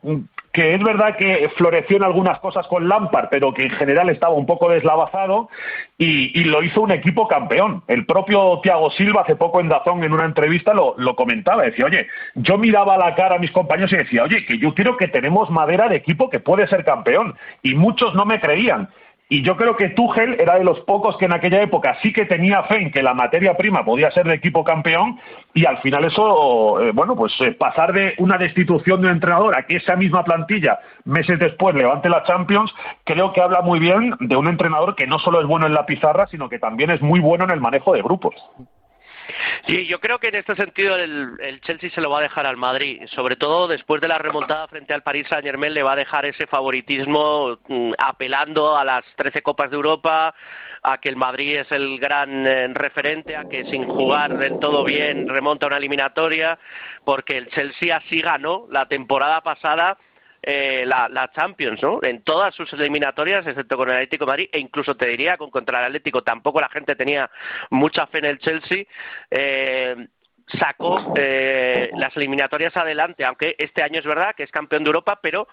que 0.52 0.74
es 0.74 0.82
verdad 0.82 1.16
que 1.16 1.50
floreció 1.56 1.96
en 1.96 2.02
algunas 2.02 2.38
cosas 2.40 2.66
con 2.66 2.86
Lampard, 2.86 3.28
pero 3.30 3.54
que 3.54 3.62
en 3.62 3.70
general 3.70 4.10
estaba 4.10 4.34
un 4.34 4.44
poco 4.44 4.68
deslavazado 4.68 5.48
y, 5.96 6.44
lo 6.44 6.62
hizo 6.62 6.82
un 6.82 6.90
equipo 6.90 7.26
campeón. 7.26 7.82
El 7.88 8.04
propio 8.04 8.60
Thiago 8.62 8.90
Silva 8.90 9.22
hace 9.22 9.36
poco 9.36 9.60
en 9.60 9.70
Dazón 9.70 10.04
en 10.04 10.12
una 10.12 10.26
entrevista 10.26 10.74
lo, 10.74 11.16
comentaba, 11.16 11.62
decía, 11.62 11.86
oye, 11.86 12.06
yo 12.34 12.58
miraba 12.58 12.98
la 12.98 13.14
cara 13.14 13.36
a 13.36 13.38
mis 13.38 13.50
compañeros 13.50 13.92
y 13.92 13.96
decía, 13.96 14.24
oye, 14.24 14.44
que 14.44 14.58
yo 14.58 14.74
creo 14.74 14.98
que 14.98 15.08
tenemos 15.08 15.48
madera 15.50 15.88
de 15.88 15.96
equipo 15.96 16.28
que 16.28 16.40
puede 16.40 16.66
ser 16.66 16.84
campeón 16.84 17.34
y 17.62 17.74
muchos 17.74 18.14
no 18.14 18.26
me 18.26 18.40
creían. 18.40 18.90
Y 19.32 19.40
yo 19.40 19.56
creo 19.56 19.78
que 19.78 19.88
Tuchel 19.88 20.38
era 20.38 20.58
de 20.58 20.64
los 20.64 20.80
pocos 20.80 21.16
que 21.16 21.24
en 21.24 21.32
aquella 21.32 21.62
época 21.62 21.96
sí 22.02 22.12
que 22.12 22.26
tenía 22.26 22.64
fe 22.64 22.82
en 22.82 22.90
que 22.90 23.02
la 23.02 23.14
materia 23.14 23.56
prima 23.56 23.82
podía 23.82 24.10
ser 24.10 24.26
de 24.26 24.34
equipo 24.34 24.62
campeón 24.62 25.18
y 25.54 25.64
al 25.64 25.78
final 25.78 26.04
eso, 26.04 26.78
eh, 26.82 26.92
bueno, 26.92 27.16
pues 27.16 27.32
eh, 27.40 27.52
pasar 27.52 27.94
de 27.94 28.12
una 28.18 28.36
destitución 28.36 29.00
de 29.00 29.06
un 29.06 29.14
entrenador 29.14 29.56
a 29.56 29.62
que 29.62 29.76
esa 29.76 29.96
misma 29.96 30.22
plantilla 30.22 30.80
meses 31.06 31.38
después 31.38 31.74
levante 31.74 32.10
la 32.10 32.24
Champions, 32.24 32.74
creo 33.04 33.32
que 33.32 33.40
habla 33.40 33.62
muy 33.62 33.80
bien 33.80 34.14
de 34.20 34.36
un 34.36 34.48
entrenador 34.48 34.96
que 34.96 35.06
no 35.06 35.18
solo 35.18 35.40
es 35.40 35.46
bueno 35.46 35.64
en 35.64 35.72
la 35.72 35.86
pizarra, 35.86 36.26
sino 36.26 36.50
que 36.50 36.58
también 36.58 36.90
es 36.90 37.00
muy 37.00 37.20
bueno 37.20 37.44
en 37.44 37.52
el 37.52 37.60
manejo 37.62 37.94
de 37.94 38.02
grupos. 38.02 38.34
Sí, 39.66 39.86
yo 39.86 40.00
creo 40.00 40.18
que 40.18 40.28
en 40.28 40.36
este 40.36 40.56
sentido 40.56 40.96
el, 40.96 41.36
el, 41.40 41.60
Chelsea 41.60 41.90
se 41.90 42.00
lo 42.00 42.10
va 42.10 42.18
a 42.18 42.22
dejar 42.22 42.46
al 42.46 42.56
Madrid, 42.56 43.02
sobre 43.14 43.36
todo 43.36 43.68
después 43.68 44.00
de 44.00 44.08
la 44.08 44.18
remontada 44.18 44.66
frente 44.68 44.92
al 44.92 45.02
Paris 45.02 45.26
Saint 45.28 45.44
Germain 45.44 45.72
le 45.72 45.82
va 45.82 45.92
a 45.92 45.96
dejar 45.96 46.26
ese 46.26 46.46
favoritismo 46.46 47.58
mm, 47.68 47.92
apelando 47.98 48.76
a 48.76 48.84
las 48.84 49.04
13 49.16 49.42
Copas 49.42 49.70
de 49.70 49.76
Europa, 49.76 50.34
a 50.82 50.98
que 50.98 51.08
el 51.08 51.16
Madrid 51.16 51.58
es 51.58 51.70
el 51.70 51.98
gran 51.98 52.46
eh, 52.46 52.68
referente, 52.68 53.36
a 53.36 53.48
que 53.48 53.64
sin 53.66 53.86
jugar 53.86 54.36
del 54.36 54.58
todo 54.58 54.84
bien 54.84 55.28
remonta 55.28 55.68
una 55.68 55.76
eliminatoria, 55.76 56.58
porque 57.04 57.38
el 57.38 57.48
Chelsea 57.48 57.96
así 57.96 58.20
ganó 58.20 58.66
la 58.70 58.86
temporada 58.86 59.40
pasada 59.42 59.96
eh, 60.42 60.84
la, 60.86 61.08
la, 61.08 61.30
Champions, 61.32 61.82
¿no? 61.82 62.00
En 62.02 62.22
todas 62.22 62.54
sus 62.54 62.72
eliminatorias, 62.72 63.46
excepto 63.46 63.76
con 63.76 63.88
el 63.88 63.96
Atlético 63.96 64.26
Madrid, 64.26 64.48
e 64.52 64.58
incluso 64.58 64.96
te 64.96 65.06
diría 65.06 65.36
con 65.36 65.50
contra 65.50 65.80
el 65.80 65.86
Atlético, 65.86 66.22
tampoco 66.22 66.60
la 66.60 66.68
gente 66.68 66.96
tenía 66.96 67.30
mucha 67.70 68.06
fe 68.06 68.18
en 68.18 68.24
el 68.24 68.38
Chelsea. 68.38 68.84
Eh, 69.30 70.08
sacó 70.58 71.14
eh, 71.16 71.90
las 71.96 72.16
eliminatorias 72.16 72.76
adelante, 72.76 73.24
aunque 73.24 73.54
este 73.58 73.82
año 73.82 74.00
es 74.00 74.04
verdad 74.04 74.34
que 74.36 74.42
es 74.42 74.50
campeón 74.50 74.84
de 74.84 74.88
Europa, 74.88 75.18
pero 75.22 75.48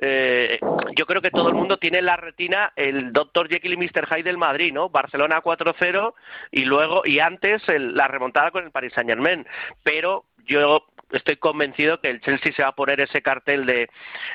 eh, 0.00 0.58
yo 0.96 1.06
creo 1.06 1.22
que 1.22 1.30
todo 1.30 1.48
el 1.48 1.54
mundo 1.54 1.78
tiene 1.78 1.98
en 1.98 2.06
la 2.06 2.16
retina 2.16 2.72
el 2.76 3.12
Dr. 3.12 3.48
Jekyll 3.48 3.74
y 3.74 3.76
Mr. 3.76 4.06
Hyde 4.08 4.24
del 4.24 4.38
Madrid, 4.38 4.72
¿no? 4.72 4.88
Barcelona 4.88 5.42
4-0 5.42 6.14
y 6.50 6.64
luego 6.64 7.02
y 7.04 7.20
antes 7.20 7.66
el, 7.68 7.94
la 7.94 8.08
remontada 8.08 8.50
con 8.50 8.64
el 8.64 8.70
Paris 8.70 8.92
Saint 8.94 9.08
Germain, 9.08 9.46
pero 9.82 10.24
yo 10.44 10.86
estoy 11.12 11.36
convencido 11.36 12.00
que 12.00 12.10
el 12.10 12.20
Chelsea 12.20 12.52
se 12.52 12.62
va 12.62 12.68
a 12.68 12.74
poner 12.74 13.00
ese 13.00 13.22
cartel 13.22 13.66
de, 13.66 13.88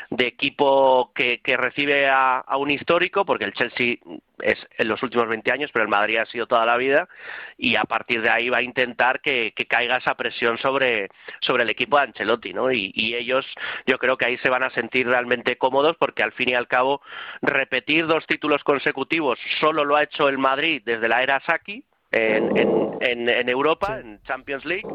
de 0.10 0.28
equipo 0.28 1.12
que, 1.14 1.40
que 1.42 1.58
recibe 1.58 2.08
a, 2.08 2.40
a, 2.40 2.58
un 2.58 2.72
histórico, 2.72 3.26
porque 3.26 3.46
el 3.46 3.54
Chelsea 3.54 3.98
es 4.40 4.58
en 4.78 4.88
los 4.88 5.02
últimos 5.02 5.28
20 5.28 5.52
años, 5.52 5.72
pero 5.74 5.84
el 5.84 5.90
Madrid 5.90 6.18
ha 6.18 6.26
sido 6.26 6.46
toda 6.46 6.66
la 6.66 6.78
vida, 6.78 7.10
y 7.58 7.76
a 7.76 7.84
partir 7.84 8.22
de 8.22 8.30
ahí 8.30 8.50
va 8.50 8.58
a 8.58 8.62
intentar 8.62 9.22
que, 9.22 9.54
caiga 9.68 9.98
esa 9.98 10.16
presión 10.16 10.58
sobre, 10.60 11.10
sobre 11.42 11.64
el 11.64 11.70
equipo 11.70 11.98
de 11.98 12.04
Ancelotti, 12.04 12.54
¿no? 12.54 12.72
Y, 12.72 12.92
y, 12.96 13.16
ellos, 13.16 13.46
yo 13.86 13.98
creo 13.98 14.18
que 14.18 14.26
ahí 14.26 14.38
se 14.38 14.50
van 14.50 14.64
a 14.64 14.70
sentir 14.70 15.08
realmente 15.08 15.58
cómodos, 15.58 15.98
porque 15.98 16.24
al 16.24 16.32
fin 16.32 16.50
y 16.50 16.54
al 16.54 16.68
cabo, 16.68 17.02
repetir 17.42 18.08
dos 18.08 18.26
títulos 18.28 18.64
consecutivos 18.64 19.40
solo 19.60 19.84
lo 19.84 19.96
ha 19.96 20.04
hecho 20.04 20.30
el 20.30 20.38
Madrid 20.38 20.82
desde 20.86 21.08
la 21.08 21.24
era 21.24 21.40
Saki, 21.42 21.84
en, 22.18 22.58
en, 22.58 22.98
en, 23.02 23.30
en 23.30 23.50
Europa, 23.50 24.00
en 24.00 24.22
Champions 24.24 24.66
League, 24.66 24.88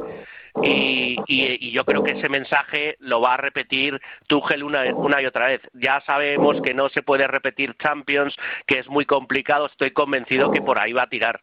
y, 0.62 1.16
y, 1.26 1.68
y, 1.68 1.70
yo 1.70 1.85
creo 1.85 2.02
que 2.02 2.12
ese 2.12 2.28
mensaje 2.28 2.96
lo 2.98 3.20
va 3.20 3.35
a 3.35 3.37
repetir 3.38 4.00
Tuchel 4.26 4.62
una, 4.62 4.85
una 4.94 5.22
y 5.22 5.26
otra 5.26 5.46
vez. 5.46 5.62
Ya 5.72 6.02
sabemos 6.04 6.61
que 6.62 6.74
no 6.74 6.88
se 6.90 7.02
puede 7.02 7.26
repetir 7.26 7.74
Champions, 7.78 8.35
que 8.66 8.78
es 8.78 8.88
muy 8.88 9.06
complicado, 9.06 9.66
estoy 9.66 9.92
convencido 9.92 10.50
que 10.50 10.61
por 10.61 10.78
ahí 10.78 10.92
va 10.92 11.04
a 11.04 11.08
tirar. 11.08 11.40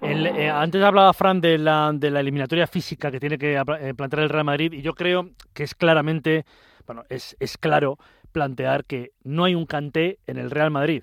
El, 0.00 0.26
eh, 0.26 0.48
antes 0.50 0.82
hablaba 0.82 1.12
Fran 1.12 1.40
de 1.40 1.58
la, 1.58 1.90
de 1.92 2.10
la 2.10 2.20
eliminatoria 2.20 2.66
física 2.66 3.10
que 3.10 3.20
tiene 3.20 3.38
que 3.38 3.56
eh, 3.56 3.94
plantear 3.94 4.22
el 4.22 4.28
Real 4.28 4.44
Madrid 4.44 4.72
y 4.72 4.82
yo 4.82 4.94
creo 4.94 5.30
que 5.52 5.64
es 5.64 5.74
claramente, 5.74 6.44
bueno, 6.86 7.04
es, 7.08 7.36
es 7.40 7.58
claro 7.58 7.98
plantear 8.32 8.84
que 8.84 9.10
no 9.24 9.44
hay 9.44 9.54
un 9.54 9.66
canté 9.66 10.18
en 10.26 10.38
el 10.38 10.50
Real 10.50 10.70
Madrid. 10.70 11.02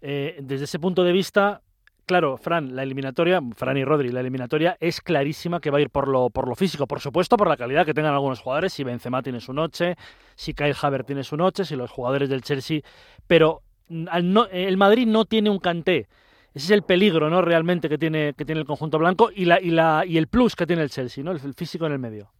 Eh, 0.00 0.36
desde 0.40 0.64
ese 0.64 0.78
punto 0.78 1.02
de 1.02 1.12
vista, 1.12 1.62
claro, 2.08 2.38
Fran, 2.38 2.74
la 2.74 2.82
eliminatoria, 2.82 3.40
Fran 3.54 3.76
y 3.76 3.84
Rodri, 3.84 4.10
la 4.10 4.20
eliminatoria 4.20 4.76
es 4.80 5.00
clarísima 5.00 5.60
que 5.60 5.70
va 5.70 5.78
a 5.78 5.80
ir 5.82 5.90
por 5.90 6.08
lo, 6.08 6.30
por 6.30 6.48
lo 6.48 6.56
físico, 6.56 6.86
por 6.86 7.00
supuesto, 7.00 7.36
por 7.36 7.46
la 7.46 7.56
calidad 7.56 7.86
que 7.86 7.94
tengan 7.94 8.14
algunos 8.14 8.40
jugadores, 8.40 8.72
si 8.72 8.82
Benzema 8.82 9.22
tiene 9.22 9.40
su 9.40 9.52
noche, 9.52 9.96
si 10.34 10.54
Kyle 10.54 10.74
Havertz 10.80 11.06
tiene 11.06 11.22
su 11.22 11.36
noche, 11.36 11.64
si 11.64 11.76
los 11.76 11.90
jugadores 11.90 12.28
del 12.28 12.42
Chelsea, 12.42 12.80
pero 13.26 13.62
el 13.88 14.76
Madrid 14.76 15.06
no 15.06 15.26
tiene 15.26 15.50
un 15.50 15.58
canté. 15.58 16.08
Ese 16.54 16.64
es 16.64 16.70
el 16.70 16.82
peligro, 16.82 17.28
¿no? 17.28 17.42
Realmente 17.42 17.88
que 17.88 17.98
tiene, 17.98 18.32
que 18.32 18.44
tiene 18.44 18.62
el 18.62 18.66
conjunto 18.66 18.98
blanco 18.98 19.30
y, 19.32 19.44
la, 19.44 19.60
y, 19.60 19.70
la, 19.70 20.04
y 20.06 20.16
el 20.16 20.26
plus 20.28 20.56
que 20.56 20.66
tiene 20.66 20.82
el 20.82 20.90
Chelsea, 20.90 21.22
¿no? 21.22 21.32
el 21.32 21.54
físico 21.54 21.86
en 21.86 21.92
el 21.92 21.98
medio. 21.98 22.30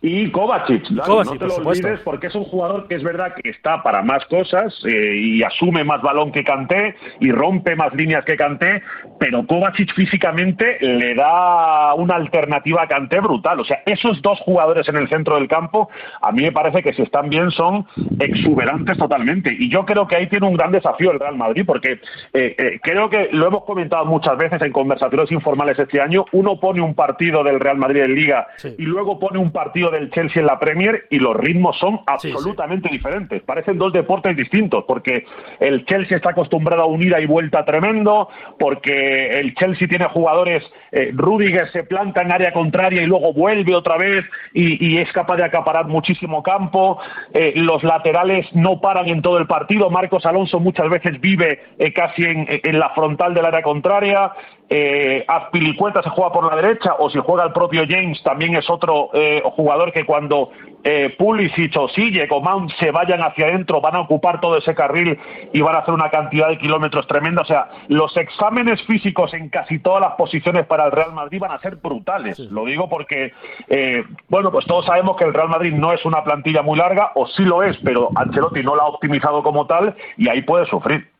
Y 0.00 0.30
Kovacic, 0.30 0.88
no 0.90 1.24
te 1.24 1.44
lo 1.44 1.56
olvides 1.56 2.00
porque 2.04 2.28
es 2.28 2.34
un 2.36 2.44
jugador 2.44 2.86
que 2.86 2.94
es 2.94 3.02
verdad 3.02 3.34
que 3.34 3.50
está 3.50 3.82
para 3.82 4.02
más 4.02 4.24
cosas 4.26 4.72
eh, 4.86 5.16
y 5.16 5.42
asume 5.42 5.82
más 5.82 6.00
balón 6.02 6.30
que 6.30 6.44
Canté 6.44 6.94
y 7.18 7.32
rompe 7.32 7.74
más 7.74 7.92
líneas 7.94 8.24
que 8.24 8.36
Canté, 8.36 8.80
pero 9.18 9.44
Kovacic 9.44 9.92
físicamente 9.94 10.78
le 10.80 11.14
da 11.16 11.94
una 11.94 12.14
alternativa 12.14 12.82
a 12.82 12.86
Canté 12.86 13.18
brutal. 13.18 13.58
O 13.58 13.64
sea, 13.64 13.82
esos 13.86 14.22
dos 14.22 14.38
jugadores 14.40 14.88
en 14.88 14.96
el 14.96 15.08
centro 15.08 15.34
del 15.34 15.48
campo, 15.48 15.90
a 16.22 16.30
mí 16.30 16.42
me 16.42 16.52
parece 16.52 16.82
que 16.82 16.92
si 16.92 17.02
están 17.02 17.28
bien 17.28 17.50
son 17.50 17.84
exuberantes 18.20 18.96
totalmente. 18.96 19.52
Y 19.58 19.68
yo 19.68 19.84
creo 19.84 20.06
que 20.06 20.14
ahí 20.14 20.28
tiene 20.28 20.46
un 20.46 20.56
gran 20.56 20.70
desafío 20.70 21.10
el 21.10 21.18
Real 21.18 21.36
Madrid 21.36 21.64
porque 21.66 22.00
eh, 22.32 22.54
eh, 22.56 22.80
creo 22.82 23.10
que 23.10 23.30
lo 23.32 23.48
hemos 23.48 23.64
comentado 23.64 24.04
muchas 24.04 24.36
veces 24.38 24.62
en 24.62 24.70
conversatorios 24.70 25.32
informales 25.32 25.76
este 25.76 26.00
año, 26.00 26.24
uno 26.32 26.60
pone 26.60 26.80
un 26.80 26.94
partido 26.94 27.42
del 27.42 27.58
Real 27.58 27.78
Madrid 27.78 28.02
en 28.02 28.14
Liga 28.14 28.46
y 28.76 28.82
luego 28.82 29.18
pone 29.18 29.38
un 29.38 29.50
partido 29.50 29.77
del 29.86 30.10
Chelsea 30.10 30.40
en 30.40 30.46
la 30.46 30.58
Premier 30.58 31.06
y 31.10 31.18
los 31.18 31.36
ritmos 31.36 31.78
son 31.78 32.00
absolutamente 32.06 32.88
diferentes. 32.88 33.42
Parecen 33.42 33.78
dos 33.78 33.92
deportes 33.92 34.36
distintos, 34.36 34.84
porque 34.86 35.24
el 35.60 35.86
Chelsea 35.86 36.16
está 36.16 36.30
acostumbrado 36.30 36.82
a 36.82 36.86
un 36.86 37.02
ida 37.02 37.20
y 37.20 37.26
vuelta 37.26 37.64
tremendo, 37.64 38.28
porque 38.58 39.38
el 39.38 39.54
Chelsea 39.54 39.86
tiene 39.86 40.06
jugadores, 40.06 40.64
eh, 40.90 41.12
Rudiger 41.14 41.70
se 41.70 41.84
planta 41.84 42.22
en 42.22 42.32
área 42.32 42.52
contraria 42.52 43.02
y 43.02 43.06
luego 43.06 43.32
vuelve 43.32 43.74
otra 43.74 43.96
vez 43.96 44.24
y, 44.52 44.98
es 44.98 45.12
capaz 45.12 45.36
de 45.36 45.44
acaparar 45.44 45.86
muchísimo 45.86 46.42
campo, 46.42 46.98
eh, 47.32 47.52
los 47.54 47.84
laterales 47.84 48.46
no 48.52 48.80
paran 48.80 49.08
en 49.08 49.22
todo 49.22 49.38
el 49.38 49.46
partido, 49.46 49.90
Marcos 49.90 50.26
Alonso 50.26 50.58
muchas 50.58 50.90
veces 50.90 51.20
vive 51.20 51.60
eh, 51.78 51.92
casi 51.92 52.24
en, 52.24 52.46
en 52.48 52.78
la 52.78 52.90
frontal 52.90 53.34
del 53.34 53.44
área 53.44 53.62
contraria, 53.62 54.32
eh, 54.70 55.24
Azpilicueta 55.26 56.02
se 56.02 56.10
juega 56.10 56.32
por 56.32 56.44
la 56.44 56.60
derecha 56.60 56.94
o 56.98 57.08
si 57.08 57.18
juega 57.18 57.44
el 57.44 57.52
propio 57.52 57.84
James 57.88 58.22
también 58.22 58.54
es 58.56 58.68
otro 58.68 59.10
eh, 59.14 59.42
jugador 59.44 59.92
que 59.92 60.04
cuando 60.04 60.50
eh, 60.84 61.14
Pulisic 61.18 61.76
o 61.76 61.88
Sille 61.88 62.26
o 62.30 62.40
Mount 62.40 62.70
se 62.78 62.90
vayan 62.90 63.20
hacia 63.22 63.46
adentro 63.46 63.80
van 63.80 63.96
a 63.96 64.00
ocupar 64.00 64.40
todo 64.40 64.56
ese 64.56 64.74
carril 64.74 65.18
y 65.52 65.60
van 65.60 65.74
a 65.74 65.78
hacer 65.80 65.94
una 65.94 66.10
cantidad 66.10 66.48
de 66.48 66.58
kilómetros 66.58 67.06
tremenda. 67.06 67.42
O 67.42 67.44
sea, 67.44 67.68
los 67.88 68.16
exámenes 68.16 68.82
físicos 68.82 69.34
en 69.34 69.48
casi 69.48 69.78
todas 69.80 70.00
las 70.00 70.12
posiciones 70.14 70.66
para 70.66 70.86
el 70.86 70.92
Real 70.92 71.12
Madrid 71.12 71.40
van 71.40 71.52
a 71.52 71.58
ser 71.58 71.76
brutales. 71.76 72.38
Lo 72.38 72.64
digo 72.64 72.88
porque, 72.88 73.32
eh, 73.68 74.04
bueno, 74.28 74.52
pues 74.52 74.66
todos 74.66 74.86
sabemos 74.86 75.16
que 75.16 75.24
el 75.24 75.34
Real 75.34 75.48
Madrid 75.48 75.72
no 75.72 75.92
es 75.92 76.04
una 76.04 76.22
plantilla 76.22 76.62
muy 76.62 76.78
larga, 76.78 77.12
o 77.14 77.26
sí 77.26 77.44
lo 77.44 77.62
es, 77.62 77.76
pero 77.82 78.10
Ancelotti 78.14 78.62
no 78.62 78.76
la 78.76 78.84
ha 78.84 78.86
optimizado 78.86 79.42
como 79.42 79.66
tal 79.66 79.96
y 80.16 80.28
ahí 80.28 80.42
puede 80.42 80.66
sufrir. 80.66 81.17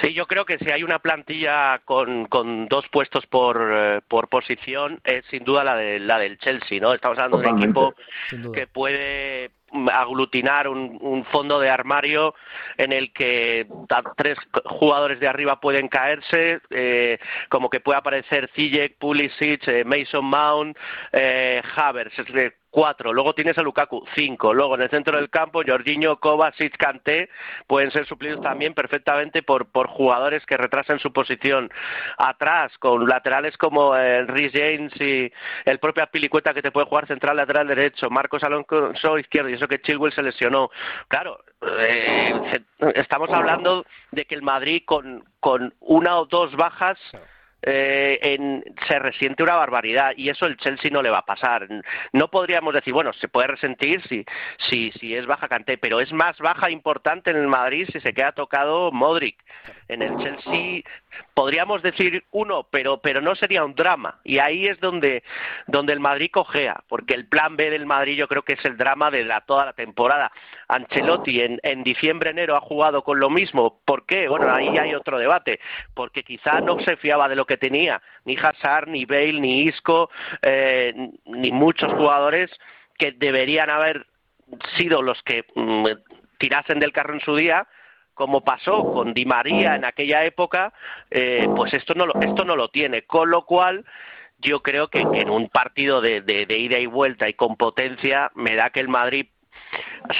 Sí, 0.00 0.12
yo 0.14 0.26
creo 0.26 0.44
que 0.44 0.58
si 0.58 0.70
hay 0.70 0.82
una 0.82 0.98
plantilla 0.98 1.80
con, 1.84 2.26
con 2.26 2.66
dos 2.68 2.88
puestos 2.88 3.26
por, 3.26 3.70
eh, 3.72 4.00
por 4.06 4.28
posición 4.28 5.00
es 5.04 5.24
sin 5.26 5.44
duda 5.44 5.64
la, 5.64 5.76
de, 5.76 5.98
la 6.00 6.18
del 6.18 6.38
Chelsea, 6.38 6.80
¿no? 6.80 6.94
Estamos 6.94 7.18
hablando 7.18 7.38
de 7.38 7.48
un 7.48 7.58
equipo 7.58 7.94
que 8.52 8.66
puede 8.66 9.50
aglutinar 9.92 10.68
un, 10.68 10.98
un, 11.00 11.24
fondo 11.26 11.60
de 11.60 11.70
armario 11.70 12.34
en 12.76 12.92
el 12.92 13.12
que 13.12 13.66
tres 14.16 14.38
jugadores 14.64 15.20
de 15.20 15.28
arriba 15.28 15.60
pueden 15.60 15.88
caerse, 15.88 16.60
eh, 16.70 17.18
como 17.48 17.68
que 17.68 17.80
puede 17.80 17.98
aparecer 17.98 18.50
Ziyech, 18.54 18.96
Pulisic, 18.98 19.66
eh, 19.68 19.84
Mason 19.84 20.24
Mount, 20.24 20.76
eh, 21.12 21.62
Havers, 21.76 22.14
cuatro. 22.70 23.12
Luego 23.12 23.34
tienes 23.34 23.58
a 23.58 23.62
Lukaku, 23.62 24.04
cinco. 24.14 24.54
Luego 24.54 24.74
en 24.74 24.82
el 24.82 24.90
centro 24.90 25.16
del 25.16 25.30
campo, 25.30 25.62
Jorginho, 25.66 26.18
Kovacic, 26.18 26.76
Kanté 26.76 27.28
pueden 27.66 27.90
ser 27.90 28.06
suplidos 28.06 28.40
también 28.40 28.74
perfectamente 28.74 29.42
por, 29.42 29.66
jugadores 29.88 30.44
que 30.46 30.56
retrasen 30.56 30.98
su 30.98 31.12
posición. 31.12 31.70
Atrás, 32.18 32.76
con 32.78 33.08
laterales 33.08 33.56
como 33.56 33.96
el 33.96 34.28
Rhys 34.28 34.52
James 34.52 34.92
y 35.00 35.32
el 35.64 35.78
propio 35.78 36.06
Pilicueta 36.06 36.54
que 36.54 36.62
te 36.62 36.70
puede 36.70 36.86
jugar 36.86 37.06
central, 37.06 37.36
lateral 37.36 37.68
derecho, 37.68 38.10
Marcos 38.10 38.42
Alonso 38.42 39.18
izquierdo, 39.18 39.48
y 39.48 39.54
eso 39.54 39.68
que 39.68 39.80
Chilwell 39.80 40.12
se 40.12 40.22
lesionó. 40.22 40.70
Claro, 41.08 41.38
eh, 41.78 42.62
estamos 42.94 43.30
hablando 43.30 43.84
de 44.12 44.24
que 44.24 44.34
el 44.34 44.42
Madrid 44.42 44.82
con, 44.84 45.24
con 45.40 45.74
una 45.80 46.18
o 46.18 46.26
dos 46.26 46.54
bajas 46.56 46.98
eh, 47.62 48.18
en, 48.22 48.64
se 48.86 48.98
resiente 48.98 49.42
una 49.42 49.56
barbaridad 49.56 50.12
y 50.16 50.28
eso 50.28 50.46
el 50.46 50.56
Chelsea 50.58 50.90
no 50.90 51.02
le 51.02 51.10
va 51.10 51.18
a 51.18 51.26
pasar. 51.26 51.66
No 52.12 52.28
podríamos 52.28 52.72
decir, 52.72 52.92
bueno, 52.92 53.12
se 53.14 53.28
puede 53.28 53.48
resentir 53.48 54.02
si, 54.08 54.24
si, 54.68 54.92
si 54.92 55.14
es 55.14 55.26
baja 55.26 55.48
Canté, 55.48 55.78
pero 55.78 56.00
es 56.00 56.12
más 56.12 56.38
baja 56.38 56.70
importante 56.70 57.30
en 57.30 57.36
el 57.36 57.48
Madrid 57.48 57.88
si 57.92 58.00
se 58.00 58.12
queda 58.12 58.32
tocado 58.32 58.92
Modric. 58.92 59.36
En 59.88 60.02
el 60.02 60.16
Chelsea 60.18 60.82
podríamos 61.34 61.82
decir 61.82 62.24
uno, 62.30 62.66
pero, 62.70 62.98
pero 62.98 63.20
no 63.20 63.34
sería 63.34 63.64
un 63.64 63.74
drama. 63.74 64.20
Y 64.24 64.38
ahí 64.38 64.66
es 64.66 64.78
donde, 64.80 65.22
donde 65.66 65.92
el 65.92 66.00
Madrid 66.00 66.30
cojea, 66.32 66.82
porque 66.88 67.14
el 67.14 67.26
plan 67.26 67.56
B 67.56 67.70
del 67.70 67.86
Madrid 67.86 68.16
yo 68.16 68.28
creo 68.28 68.42
que 68.42 68.54
es 68.54 68.64
el 68.64 68.76
drama 68.76 69.10
de 69.10 69.24
la, 69.24 69.40
toda 69.42 69.66
la 69.66 69.72
temporada. 69.72 70.32
Ancelotti 70.68 71.40
en, 71.40 71.60
en 71.62 71.82
diciembre, 71.82 72.30
enero 72.30 72.56
ha 72.56 72.60
jugado 72.60 73.02
con 73.02 73.20
lo 73.20 73.30
mismo. 73.30 73.80
¿Por 73.84 74.06
qué? 74.06 74.28
Bueno, 74.28 74.52
ahí 74.52 74.76
hay 74.78 74.94
otro 74.94 75.18
debate. 75.18 75.60
Porque 75.94 76.22
quizá 76.22 76.60
no 76.60 76.78
se 76.80 76.96
fiaba 76.96 77.28
de 77.28 77.36
lo 77.36 77.46
que 77.46 77.56
tenía 77.56 78.00
ni 78.24 78.36
Hazard, 78.36 78.88
ni 78.88 79.04
Bale, 79.04 79.40
ni 79.40 79.62
Isco, 79.62 80.10
eh, 80.42 80.92
ni 81.24 81.50
muchos 81.50 81.92
jugadores 81.94 82.50
que 82.98 83.12
deberían 83.12 83.70
haber 83.70 84.06
sido 84.76 85.02
los 85.02 85.22
que 85.22 85.44
mm, 85.54 85.86
tirasen 86.38 86.78
del 86.78 86.92
carro 86.92 87.14
en 87.14 87.20
su 87.20 87.34
día 87.34 87.66
como 88.18 88.42
pasó 88.42 88.92
con 88.92 89.14
Di 89.14 89.24
María 89.24 89.76
en 89.76 89.84
aquella 89.84 90.24
época, 90.24 90.72
eh, 91.08 91.48
pues 91.54 91.72
esto 91.72 91.94
no, 91.94 92.04
lo, 92.04 92.20
esto 92.20 92.44
no 92.44 92.56
lo 92.56 92.68
tiene. 92.68 93.02
Con 93.02 93.30
lo 93.30 93.46
cual, 93.46 93.84
yo 94.38 94.60
creo 94.60 94.88
que, 94.88 95.02
en 95.02 95.30
un 95.30 95.48
partido 95.48 96.00
de, 96.00 96.20
de, 96.20 96.58
ida 96.58 96.80
y 96.80 96.86
vuelta 96.86 97.28
y 97.28 97.34
con 97.34 97.56
potencia, 97.56 98.32
me 98.34 98.56
da 98.56 98.70
que 98.70 98.80
el 98.80 98.88
Madrid, 98.88 99.26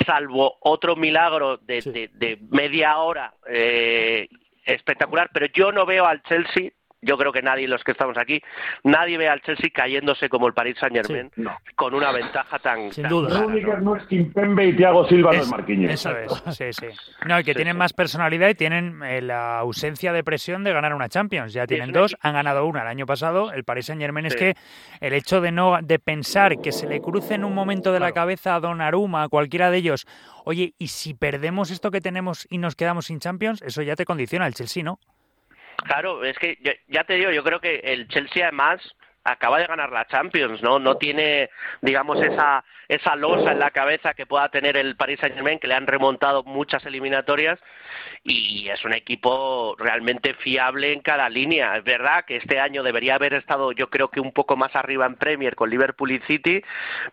salvo 0.07 0.59
otro 0.61 0.95
milagro 0.95 1.57
de, 1.57 2.09
de 2.15 2.39
media 2.51 2.99
hora 2.99 3.35
eh, 3.51 4.29
espectacular, 4.65 5.31
pero 5.35 5.47
yo 5.47 5.73
no 5.73 5.85
veo 5.85 6.07
al 6.07 6.23
Chelsea 6.23 6.71
yo 7.01 7.17
creo 7.17 7.33
que 7.33 7.43
nadie, 7.43 7.69
los 7.69 7.85
que 7.85 7.93
estamos 7.93 8.17
aquí, 8.19 8.43
nadie 8.83 9.19
ve 9.19 9.29
al 9.29 9.41
Chelsea 9.43 9.71
cayéndose 9.73 10.29
como 10.29 10.47
el 10.47 10.53
Paris 10.53 10.77
Saint 10.81 10.97
Germain 10.97 11.31
con 11.77 11.95
una 11.95 12.11
ventaja 12.13 12.59
tan. 12.59 12.93
Sin 12.93 13.09
duda. 13.09 13.47
no 13.81 13.97
es 13.97 14.05
Kimpembe 14.07 14.67
y 14.67 14.77
Thiago 14.77 15.07
Silva 15.09 15.33
no 15.33 15.43
es 15.43 15.49
Marquinhos. 15.49 15.93
Eso 15.93 16.17
es, 16.17 16.57
sí, 16.57 16.73
sí. 16.73 16.87
No, 17.27 17.39
y 17.39 17.45
que 17.45 17.55
tienen 17.55 17.77
más 17.77 17.93
personalidad 17.93 18.49
y 18.49 18.55
tienen 18.55 19.03
eh, 19.03 19.23
la 19.23 19.59
ausencia 19.59 20.13
de 20.13 20.25
presión 20.25 20.65
de 20.65 20.73
ganar 20.73 20.95
una 20.95 21.09
Champions. 21.09 21.53
Ya 21.53 21.67
tienen 21.67 21.93
dos, 21.93 22.17
han 22.21 22.35
ganado 22.35 22.67
una 22.67 22.83
el 22.83 22.89
año 22.89 23.07
pasado. 23.07 23.53
El 23.53 23.65
Paris 23.65 23.87
Saint 23.87 24.01
Germain 24.01 24.27
es 24.27 24.35
que 24.35 24.55
el 25.01 25.13
hecho 25.13 25.41
de 25.41 25.53
no 25.53 25.79
de 25.83 25.99
pensar 25.99 26.61
que 26.61 26.73
se 26.73 26.89
le 26.89 27.01
cruce 27.01 27.35
en 27.35 27.45
un 27.45 27.55
momento 27.55 27.93
de 27.93 28.01
la 28.01 28.13
cabeza 28.13 28.57
a 28.57 28.61
Donnarumma, 28.61 29.23
a 29.23 29.29
cualquiera 29.29 29.71
de 29.71 29.79
ellos, 29.79 30.07
oye, 30.45 30.75
y 30.79 30.89
si 30.89 31.15
perdemos 31.15 31.71
esto 31.71 31.91
que 31.91 32.01
tenemos 32.01 32.47
y 32.51 32.59
nos 32.59 32.75
quedamos 32.75 33.07
sin 33.07 33.21
Champions, 33.21 33.63
eso 33.63 33.83
ya 33.83 33.95
te 33.95 34.05
condiciona 34.05 34.47
el 34.47 34.55
Chelsea, 34.55 34.83
¿no? 34.83 34.99
Claro, 35.85 36.25
es 36.25 36.39
que 36.39 36.59
ya 36.89 37.05
te 37.05 37.15
digo, 37.15 37.31
yo 37.31 37.45
creo 37.45 37.61
que 37.61 37.77
el 37.77 38.09
Chelsea 38.09 38.45
además 38.47 38.81
acaba 39.25 39.59
de 39.59 39.67
ganar 39.67 39.93
la 39.93 40.07
Champions, 40.07 40.63
¿no? 40.63 40.79
No 40.79 40.97
tiene, 40.97 41.51
digamos, 41.83 42.21
esa, 42.23 42.65
esa 42.89 43.17
losa 43.17 43.53
en 43.53 43.59
la 43.59 43.71
cabeza 43.71 44.15
que 44.15 44.27
pueda 44.27 44.49
tener 44.49 44.77
el 44.77 44.97
Paris 44.97 45.21
Saint-Germain, 45.21 45.59
que 45.59 45.67
le 45.67 45.75
han 45.75 45.87
remontado 45.87 46.43
muchas 46.45 46.85
eliminatorias 46.87 47.59
y 48.25 48.69
es 48.69 48.85
un 48.85 48.95
equipo 48.95 49.77
realmente 49.79 50.35
fiable 50.35 50.93
en 50.93 51.01
cada 51.01 51.29
línea. 51.29 51.77
Es 51.77 51.85
verdad 51.85 52.25
que 52.25 52.37
este 52.37 52.59
año 52.59 52.83
debería 52.83 53.17
haber 53.17 53.35
estado, 53.35 53.73
yo 53.73 53.91
creo 53.91 54.09
que 54.09 54.21
un 54.21 54.33
poco 54.33 54.57
más 54.57 54.75
arriba 54.75 55.07
en 55.07 55.17
Premier 55.17 55.55
con 55.55 55.71
Liverpool 55.71 56.11
y 56.11 56.21
City, 56.21 56.63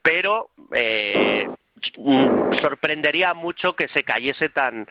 pero 0.01 0.49
eh, 0.73 1.47
sorprendería 2.62 3.34
mucho 3.34 3.75
que 3.75 3.88
se 3.89 4.04
cayese 4.04 4.49
tan, 4.49 4.88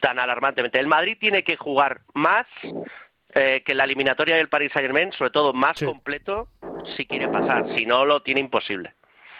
tan 0.00 0.18
alarmantemente. 0.18 0.78
El 0.78 0.86
Madrid 0.88 1.16
tiene 1.18 1.44
que 1.44 1.56
jugar 1.56 2.00
más 2.14 2.46
eh, 3.34 3.62
que 3.64 3.74
la 3.74 3.84
eliminatoria 3.84 4.36
del 4.36 4.48
Paris 4.48 4.72
Saint 4.72 4.86
Germain, 4.86 5.12
sobre 5.12 5.30
todo 5.30 5.52
más 5.52 5.80
completo, 5.82 6.48
si 6.96 7.06
quiere 7.06 7.28
pasar, 7.28 7.74
si 7.76 7.86
no 7.86 8.04
lo 8.04 8.22
tiene 8.22 8.40
imposible. 8.40 8.94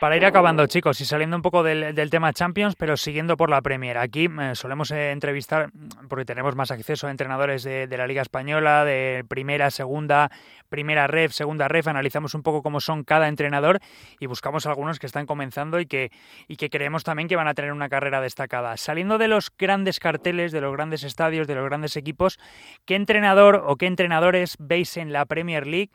Para 0.05 0.19
ir 0.19 0.27
acabando, 0.27 0.67
chicos, 0.67 1.01
y 1.01 1.07
saliendo 1.07 1.35
un 1.35 1.41
poco 1.41 1.63
del, 1.63 2.11
tema 2.11 2.31
Champions, 2.35 2.75
pero 2.77 2.95
siguiendo 2.95 3.39
por 3.39 3.49
la 3.49 3.63
Premier. 3.63 3.97
Aquí 3.97 4.29
eh, 4.39 4.55
solemos 4.55 4.91
eh, 4.91 5.13
entrevistar, 5.13 5.71
porque 6.11 6.27
tenemos 6.27 6.55
más 6.55 6.71
acceso 6.71 7.07
a 7.07 7.11
entrenadores 7.11 7.63
de, 7.63 7.89
la 7.89 8.07
Liga 8.07 8.21
Española, 8.21 8.85
de 8.85 9.25
primera, 9.27 9.71
segunda, 9.71 10.31
primera 10.69 11.07
ref, 11.07 11.33
segunda 11.33 11.69
ref, 11.69 11.89
analizamos 11.89 12.35
un 12.35 12.43
poco 12.43 12.63
cómo 12.63 12.81
son 12.81 13.03
cada 13.03 13.29
entrenador 13.29 13.79
y 14.21 14.27
buscamos 14.27 14.67
algunos 14.67 14.99
que 14.99 15.07
están 15.07 15.25
comenzando 15.25 15.81
y 15.81 15.87
que, 15.87 16.11
y 16.49 16.57
que 16.57 16.69
creemos 16.69 17.03
también 17.03 17.27
que 17.27 17.37
van 17.37 17.49
a 17.49 17.55
tener 17.55 17.73
una 17.73 17.89
carrera 17.89 18.21
destacada. 18.21 18.77
Saliendo 18.77 19.17
de 19.17 19.29
los 19.29 19.51
grandes 19.57 20.01
carteles, 20.01 20.53
de 20.53 20.61
los 20.61 20.75
grandes 20.75 21.03
estadios, 21.03 21.47
de 21.47 21.55
los 21.55 21.65
grandes 21.65 21.97
equipos, 21.97 22.39
¿qué 22.85 22.95
entrenador 22.95 23.65
o 23.67 23.77
qué 23.77 23.87
entrenadores 23.87 24.57
veis 24.59 24.99
en 24.99 25.15
la 25.15 25.25
Premier 25.25 25.67
League? 25.67 25.93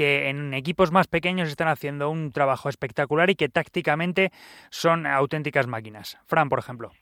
Que 0.00 0.30
en 0.30 0.54
equipos 0.54 0.92
más 0.92 1.08
pequeños 1.08 1.50
están 1.50 1.68
haciendo 1.68 2.08
un 2.08 2.32
trabajo 2.32 2.70
espectacular 2.70 3.28
y 3.28 3.34
que 3.34 3.50
tácticamente 3.50 4.30
son 4.70 5.06
auténticas 5.06 5.66
máquinas. 5.66 6.16
Fran, 6.26 6.48
por 6.48 6.58
ejemplo. 6.58 6.92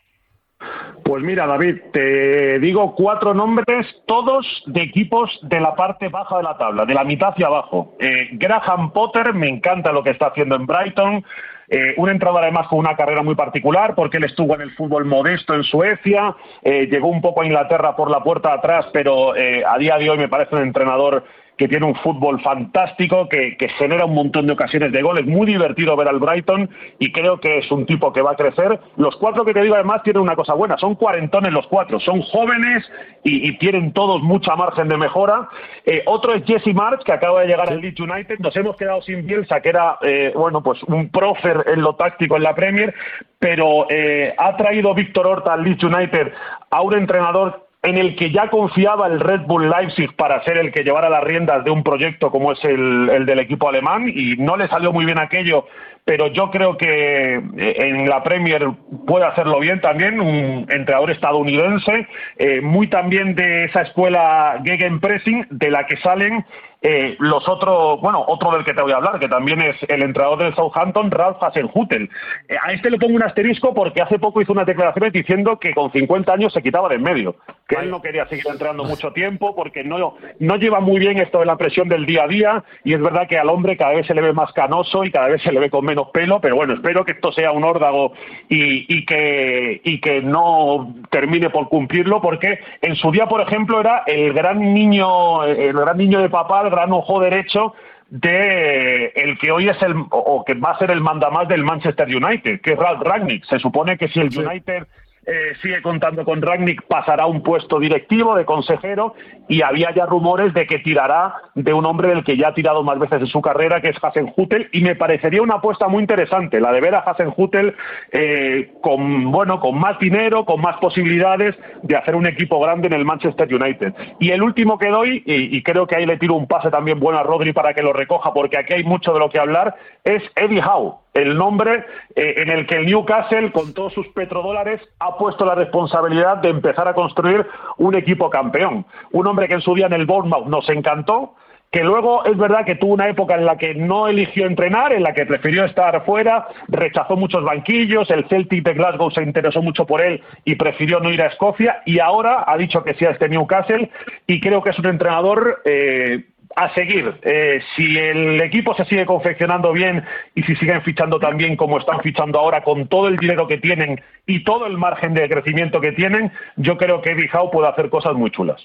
Pues 1.05 1.23
mira, 1.23 1.47
David, 1.47 1.77
te 1.93 2.59
digo 2.59 2.97
cuatro 2.97 3.35
nombres, 3.35 3.87
todos 4.09 4.65
de 4.67 4.83
equipos 4.83 5.39
de 5.43 5.61
la 5.61 5.77
parte 5.77 6.09
baja 6.09 6.39
de 6.39 6.43
la 6.43 6.59
tabla, 6.59 6.85
de 6.87 6.95
la 6.95 7.05
mitad 7.05 7.29
hacia 7.29 7.47
abajo. 7.47 7.95
Eh, 8.01 8.31
Graham 8.33 8.91
Potter, 8.93 9.33
me 9.33 9.49
encanta 9.49 9.93
lo 9.93 10.03
que 10.03 10.11
está 10.11 10.27
haciendo 10.27 10.57
en 10.57 10.67
Brighton. 10.67 11.25
Eh, 11.69 11.95
un 11.99 12.09
entrenador 12.09 12.43
además 12.43 12.67
con 12.67 12.81
una 12.81 12.97
carrera 12.97 13.23
muy 13.23 13.37
particular 13.37 13.95
porque 13.95 14.17
él 14.17 14.25
estuvo 14.25 14.57
en 14.57 14.63
el 14.63 14.75
fútbol 14.75 15.05
modesto 15.05 15.55
en 15.55 15.63
Suecia, 15.63 16.35
eh, 16.63 16.89
llegó 16.91 17.07
un 17.07 17.21
poco 17.21 17.43
a 17.43 17.47
Inglaterra 17.47 17.95
por 17.95 18.11
la 18.11 18.25
puerta 18.25 18.49
de 18.49 18.55
atrás, 18.57 18.87
pero 18.93 19.35
a 19.35 19.79
día 19.79 19.99
de 19.99 20.11
hoy 20.11 20.19
me 20.19 20.29
parece 20.29 20.57
un 20.57 20.63
entrenador 20.63 21.23
que 21.59 21.69
tiene 21.69 21.87
un 21.87 21.97
fútbol 21.97 22.41
fantástico, 22.41 23.29
que, 23.29 23.57
genera 23.77 24.07
un 24.07 24.15
montón 24.15 24.47
de 24.47 24.53
ocasiones 24.53 24.93
de 24.93 25.03
goles, 25.03 25.27
muy 25.27 25.47
divertido 25.47 25.97
ver 25.97 26.09
al 26.09 26.21
Brighton 26.21 26.71
y 26.99 27.13
creo 27.13 27.39
que 27.41 27.59
es 27.59 27.71
un 27.71 27.85
tipo 27.85 28.13
que 28.13 28.23
va 28.23 28.33
a 28.33 28.37
crecer. 28.37 28.79
Los 28.97 29.17
cuatro 29.17 29.45
que 29.45 29.53
te 29.53 29.61
digo 29.61 29.75
además 29.75 30.03
tienen 30.05 30.23
una 30.23 30.37
cosa 30.37 30.55
buena, 30.55 30.79
son 30.79 30.95
cuarentones 30.95 31.53
los 31.53 31.67
cuatro, 31.67 31.99
son 32.01 32.23
jóvenes 32.23 32.89
y, 33.25 33.59
tienen 33.59 33.93
todos 33.93 34.23
mucha 34.23 34.55
margen 34.55 34.89
de 34.89 34.97
mejora. 34.97 35.49
Eh, 35.85 36.03
otro 36.07 36.33
es 36.33 36.45
Jesse 36.45 36.73
March, 36.73 37.03
que 37.05 37.13
acaba 37.13 37.41
de 37.41 37.49
llegar 37.49 37.69
al 37.69 37.81
Leeds 37.81 38.01
United, 38.01 38.39
nos 38.39 38.55
hemos 38.57 38.77
quedado 38.77 39.03
sin 39.03 39.27
Bielsa, 39.27 39.61
que 39.61 39.71
era, 39.71 39.99
eh, 40.03 40.33
bueno, 40.35 40.63
pues 40.63 40.81
un 40.85 41.11
prócer 41.11 41.65
en 41.67 41.83
lo 41.83 41.97
táctico 41.97 42.37
en 42.37 42.45
la 42.45 42.55
Premier, 42.55 42.95
pero 43.41 43.87
eh, 43.91 44.33
ha 44.39 44.57
traído 44.57 44.95
Víctor 44.95 45.27
Horta 45.27 45.55
al 45.55 45.65
Leeds 45.65 45.83
United 45.83 46.33
a 46.71 46.83
un 46.83 46.95
entrenador 46.95 47.68
en 47.83 47.97
el 47.97 48.17
que 48.17 48.31
ya 48.31 48.51
confiaba 48.51 49.07
el 49.07 49.21
Red 49.21 49.43
Bull 49.43 49.71
Leipzig 49.71 50.15
para 50.17 50.43
ser 50.43 50.59
el 50.59 50.73
que 50.73 50.83
llevara 50.83 51.09
las 51.09 51.23
riendas 51.23 51.65
de 51.65 51.71
un 51.71 51.85
proyecto 51.85 52.31
como 52.31 52.53
es 52.53 52.65
el, 52.65 53.09
el, 53.09 53.25
del 53.25 53.39
equipo 53.39 53.69
alemán 53.69 54.11
y 54.13 54.37
no 54.37 54.57
le 54.57 54.67
salió 54.69 54.93
muy 54.93 55.05
bien 55.05 55.19
aquello, 55.19 55.67
pero 56.05 56.27
yo 56.29 56.51
creo 56.51 56.77
que 56.77 57.35
eh, 57.35 57.41
en 57.57 58.09
la 58.09 58.23
Premier 58.23 58.67
puede 59.07 59.27
hacerlo 59.27 59.61
bien 59.61 59.81
también, 59.81 60.21
un 60.21 60.67
entrenador 60.71 61.11
estadounidense, 61.11 62.09
eh, 62.37 62.61
muy 62.61 62.89
también 62.89 63.35
de 63.35 63.65
esa 63.65 63.83
escuela 63.83 64.61
Gegenpressing, 64.65 65.47
de 65.51 65.71
la 65.71 65.87
que 65.87 65.99
salen 65.99 66.45
eh, 66.81 67.17
los 67.19 67.49
otros, 67.49 68.01
bueno, 68.01 68.25
otro 68.29 68.53
del 68.53 68.65
que 68.65 68.73
te 68.73 68.83
voy 68.83 68.93
a 68.93 68.97
hablar, 68.97 69.19
que 69.19 69.29
también 69.29 69.61
es 69.61 69.77
el 69.89 70.03
entrenador 70.03 70.39
del 70.39 70.55
Southampton, 70.55 71.11
Ralph 71.11 71.43
Hasenhutel. 71.43 72.09
Eh, 72.49 72.57
a 72.63 72.73
este 72.73 72.91
le 72.91 72.99
pongo 72.99 73.17
un 73.17 73.23
asterisco 73.23 73.75
porque 73.75 74.01
hace 74.01 74.19
poco 74.19 74.41
hizo 74.41 74.53
unas 74.53 74.67
declaraciones 74.67 75.13
diciendo 75.13 75.59
que 75.59 75.75
con 75.75 75.91
50 75.91 76.33
años 76.33 76.53
se 76.53 76.63
quitaba 76.63 76.89
de 76.89 76.95
en 76.95 77.03
medio, 77.03 77.37
que 77.67 77.77
él 77.77 77.91
no 77.91 78.01
quería 78.01 78.27
seguir 78.29 78.45
entrenando 78.49 78.85
mucho 78.85 79.13
tiempo 79.13 79.55
porque 79.55 79.85
no, 79.85 80.17
no 80.39 80.57
lleva 80.57 80.81
muy 80.81 80.99
bien 80.99 81.19
esto 81.19 81.41
de 81.41 81.47
la 81.47 81.57
presión 81.57 81.89
del 81.89 82.07
día 82.07 82.25
a 82.25 82.29
día 82.29 82.65
y 82.85 82.95
es 82.95 83.01
verdad 83.01 83.29
que 83.29 83.39
al 83.39 83.49
hombre 83.49 83.77
cada 83.77 83.95
vez 83.95 84.07
se 84.07 84.15
le 84.15 84.23
ve 84.23 84.33
más 84.33 84.53
canoso 84.53 85.05
y 85.05 85.11
cada 85.11 85.29
vez 85.29 85.43
se 85.43 85.53
le 85.53 85.61
ve 85.61 85.71
con 85.71 85.85
menos 85.85 86.09
pelo, 86.11 86.41
pero 86.41 86.57
bueno, 86.57 86.75
espero 86.75 87.05
que 87.05 87.13
esto 87.13 87.33
sea 87.33 87.53
un 87.53 87.65
órdago 87.65 88.13
y, 88.49 88.93
y 88.93 89.05
que, 89.05 89.81
y 89.85 90.01
que 90.01 90.23
no 90.23 90.95
termine 91.11 91.51
por 91.51 91.69
cumplirlo 91.69 92.21
porque 92.21 92.59
en 92.83 92.97
su 92.97 93.11
día, 93.11 93.27
por 93.27 93.41
ejemplo, 93.41 93.81
era 93.81 94.03
el 94.07 94.33
gran 94.33 94.75
niño, 94.75 95.45
el 95.45 95.73
gran 95.73 95.97
niño 95.97 96.21
de 96.21 96.31
papá 96.31 96.68
gran 96.71 96.93
ojo 96.93 97.21
derecho 97.21 97.75
de 98.11 99.07
el 99.15 99.39
que 99.39 99.51
hoy 99.51 99.69
es 99.69 99.81
el 99.83 99.95
o 100.11 100.45
que 100.47 100.55
va 100.55 100.71
a 100.71 100.79
ser 100.79 100.91
el 100.91 101.01
mandamás 101.01 101.49
del 101.49 101.63
Manchester 101.63 102.09
United, 102.09 102.61
que 102.61 102.73
es 102.73 102.79
Ralph 102.79 103.03
Ragnick. 103.03 103.45
Se 103.45 103.59
supone 103.59 103.99
que 103.99 104.09
si 104.09 104.21
el 104.21 104.37
United 104.37 104.87
eh, 105.31 105.53
sigue 105.61 105.83
contando 105.83 106.25
con 106.25 106.41
Ragnick, 106.41 106.87
pasará 106.87 107.25
a 107.25 107.27
un 107.27 107.43
puesto 107.43 107.79
directivo 107.79 108.35
de 108.35 108.47
consejero 108.47 109.15
y 109.47 109.61
había 109.61 109.95
ya 109.95 110.07
rumores 110.07 110.55
de 110.55 110.67
que 110.67 110.79
tirará 110.79 111.35
de 111.55 111.75
un 111.75 111.85
hombre 111.85 112.09
del 112.09 112.25
que 112.25 112.39
ya 112.39 112.49
ha 112.49 112.55
tirado 112.55 112.83
más 112.83 112.99
veces 112.99 113.21
en 113.21 113.27
su 113.27 113.43
carrera, 113.43 113.83
que 113.83 113.91
es 113.91 113.97
Hasenhutel, 114.03 114.71
y 114.73 114.81
me 114.81 114.97
parecería 114.97 115.43
una 115.43 115.57
apuesta 115.57 115.87
muy 115.87 116.01
interesante, 116.01 116.61
la 116.61 116.73
de 116.73 116.81
ver 116.81 116.95
a 116.95 117.01
Hasenhutel 117.01 117.75
eh, 118.11 118.73
con, 118.81 119.31
bueno, 119.31 119.61
con 119.61 119.79
más 119.79 119.99
dinero, 119.99 120.47
con 120.47 120.63
más 120.63 120.79
posibilidades 120.79 121.55
de 121.83 121.97
hacer 121.97 122.17
un 122.17 122.27
equipo 122.27 122.59
grande 122.59 122.87
en 122.87 122.95
el 122.95 123.05
Manchester 123.05 123.55
United. 123.55 123.93
Y 124.21 124.31
el 124.31 124.43
último 124.43 124.79
que 124.79 124.89
doy, 124.89 125.23
y, 125.27 125.63
creo 125.63 125.87
que 125.87 125.97
ahí 125.97 126.07
le 126.07 126.17
tiro 126.17 126.37
un 126.37 126.47
pase 126.47 126.71
también 126.71 127.01
bueno 127.01 127.19
a 127.19 127.23
Rodri 127.23 127.53
para 127.53 127.75
que 127.75 127.83
lo 127.83 127.93
recoja, 127.93 128.33
porque 128.33 128.57
aquí 128.57 128.73
hay 128.73 128.85
mucho 128.85 129.13
de 129.13 129.19
lo 129.19 129.29
que 129.29 129.39
hablar, 129.39 129.75
es 130.05 130.23
Eddie 130.37 130.63
Howe 130.63 131.08
el 131.19 131.37
nombre 131.37 131.85
eh, 132.15 132.35
en 132.39 132.51
el 132.51 132.67
que 132.67 132.77
el 132.77 132.87
Newcastle, 132.87 133.53
con 133.53 133.75
todos 133.75 133.93
sus 133.93 134.09
petrodólares, 134.09 134.81
ha 134.99 135.17
puesto 135.17 135.45
la 135.45 135.55
responsabilidad 135.55 136.39
de 136.39 136.51
empezar 136.51 136.89
a 136.89 136.95
construir 136.95 137.47
un 137.77 137.95
equipo 137.95 138.31
campeón. 138.31 138.87
Un 139.13 139.27
hombre 139.27 139.49
que 139.49 139.55
en 139.55 139.61
su 139.61 139.75
día 139.75 139.87
en 139.87 139.95
el 139.95 140.07
Bournemouth 140.07 140.47
nos 140.47 140.69
encantó, 140.69 141.35
que 141.71 141.85
luego 141.85 142.25
es 142.25 142.37
verdad 142.37 142.65
que 142.65 142.77
tuvo 142.77 142.95
una 142.95 143.09
época 143.09 143.35
en 143.35 143.45
la 143.45 143.59
que 143.59 143.75
no 143.75 144.09
eligió 144.09 144.47
entrenar, 144.47 144.93
en 144.93 145.03
la 145.03 145.13
que 145.13 145.27
prefirió 145.27 145.65
estar 145.65 146.05
fuera, 146.05 146.49
rechazó 146.69 147.17
muchos 147.17 147.45
banquillos, 147.45 148.11
el 148.11 148.27
Celtic 148.29 148.65
de 148.65 148.75
Glasgow 148.75 149.11
se 149.11 149.23
interesó 149.23 149.61
mucho 149.61 149.85
por 149.85 150.01
él 150.01 150.23
y 150.45 150.55
prefirió 150.55 151.01
no 151.01 151.11
ir 151.11 151.21
a 151.21 151.27
Escocia 151.27 151.83
y 151.85 151.99
ahora 151.99 152.45
ha 152.47 152.57
dicho 152.57 152.83
que 152.83 152.95
sí 152.95 153.05
a 153.05 153.11
este 153.11 153.29
Newcastle 153.29 153.91
y 154.27 154.41
creo 154.41 154.63
que 154.63 154.71
es 154.71 154.79
un 154.79 154.87
entrenador 154.87 155.61
eh, 155.67 156.25
a 156.59 156.75
seguir. 156.75 157.15
Eh, 157.23 157.61
si 157.77 157.97
el 157.97 158.41
equipo 158.41 158.75
se 158.75 158.85
sigue 158.87 159.07
confeccionando 159.07 159.73
bien 159.73 160.05
y 160.35 160.43
si 160.43 160.57
siguen 160.57 160.83
fichando 160.83 161.21
tan 161.21 161.37
bien 161.37 161.57
como 161.57 161.79
están 161.79 162.01
fichando 162.01 162.41
ahora, 162.41 162.63
con 162.65 162.89
todo 162.89 163.07
el 163.07 163.17
dinero 163.17 163.47
que 163.47 163.59
tienen 163.59 164.01
y 164.27 164.43
todo 164.43 164.67
el 164.67 164.77
margen 164.77 165.15
de 165.15 165.29
crecimiento 165.29 165.81
que 165.81 165.93
tienen, 165.93 166.33
yo 166.57 166.77
creo 166.77 167.01
que 167.01 167.13
Eddie 167.13 167.31
Howe 167.33 167.51
puede 167.53 167.69
hacer 167.69 167.89
cosas 167.91 168.15
muy 168.15 168.33
chulas. 168.33 168.61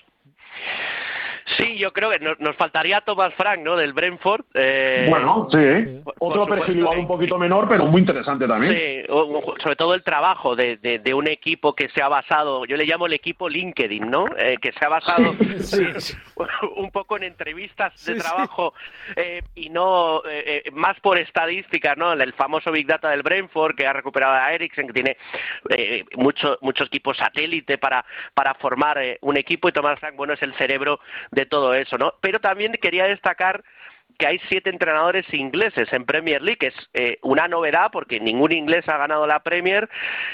Sí, 1.57 1.77
yo 1.77 1.91
creo 1.91 2.09
que 2.09 2.19
nos, 2.19 2.55
faltaría 2.55 3.01
Thomas 3.01 3.33
Frank, 3.35 3.59
¿no? 3.59 3.75
Del 3.75 3.93
Brentford. 3.93 4.45
Eh, 4.53 5.07
bueno, 5.09 5.47
sí. 5.51 6.01
Otro 6.19 6.45
perfil 6.47 6.79
igual 6.79 6.99
un 6.99 7.07
poquito 7.07 7.37
menor, 7.37 7.67
pero 7.67 7.85
muy 7.85 8.01
interesante 8.01 8.47
también. 8.47 8.73
Sí, 8.73 9.13
sobre 9.61 9.75
todo 9.75 9.93
el 9.93 10.03
trabajo 10.03 10.55
de, 10.55 10.77
de, 10.77 11.13
un 11.13 11.27
equipo 11.27 11.75
que 11.75 11.89
se 11.89 12.01
ha 12.01 12.07
basado, 12.07 12.65
yo 12.65 12.77
le 12.77 12.85
llamo 12.85 13.05
el 13.05 13.13
equipo 13.13 13.49
LinkedIn, 13.49 14.09
¿no? 14.09 14.25
Eh, 14.37 14.57
que 14.61 14.71
se 14.71 14.85
ha 14.85 14.89
basado 14.89 15.35
un 16.77 16.91
poco 16.91 17.17
en 17.17 17.23
entrevistas 17.23 18.03
de 18.05 18.15
trabajo 18.15 18.73
eh, 19.15 19.41
y 19.55 19.69
no 19.69 20.21
más 20.71 20.99
por 21.01 21.17
estadísticas, 21.17 21.97
¿no? 21.97 22.13
El 22.13 22.33
famoso 22.33 22.71
Big 22.71 22.87
Data 22.87 23.09
del 23.09 23.21
Brentford 23.21 23.75
que 23.75 23.85
ha 23.85 23.93
recuperado 23.93 24.33
a 24.33 24.53
Ericsson, 24.53 24.87
que 24.87 24.93
tiene 24.93 25.17
muchos 26.15 26.57
muchos 26.61 26.87
equipos 26.87 27.17
satélite 27.17 27.77
para, 27.77 28.05
para 28.33 28.53
formar 28.55 28.99
un 29.21 29.37
equipo 29.37 29.69
y 29.69 29.71
Thomas 29.71 29.99
Frank, 29.99 30.15
bueno, 30.15 30.33
es 30.33 30.41
el 30.41 30.53
cerebro 30.55 30.99
de 31.33 31.45
todo 31.45 31.73
eso, 31.73 31.97
¿no? 31.97 32.13
Pero 32.21 32.39
también 32.39 32.73
quería 32.73 33.05
destacar 33.05 33.63
que 34.17 34.27
hay 34.27 34.39
siete 34.49 34.69
entrenadores 34.69 35.25
ingleses 35.33 35.91
en 35.91 36.05
Premier 36.05 36.41
League, 36.41 36.57
que 36.57 36.67
es 36.67 36.89
eh, 36.93 37.17
una 37.21 37.47
novedad 37.47 37.89
porque 37.91 38.19
ningún 38.19 38.51
inglés 38.51 38.87
ha 38.87 38.97
ganado 38.97 39.25
la 39.25 39.41
Premier 39.41 39.89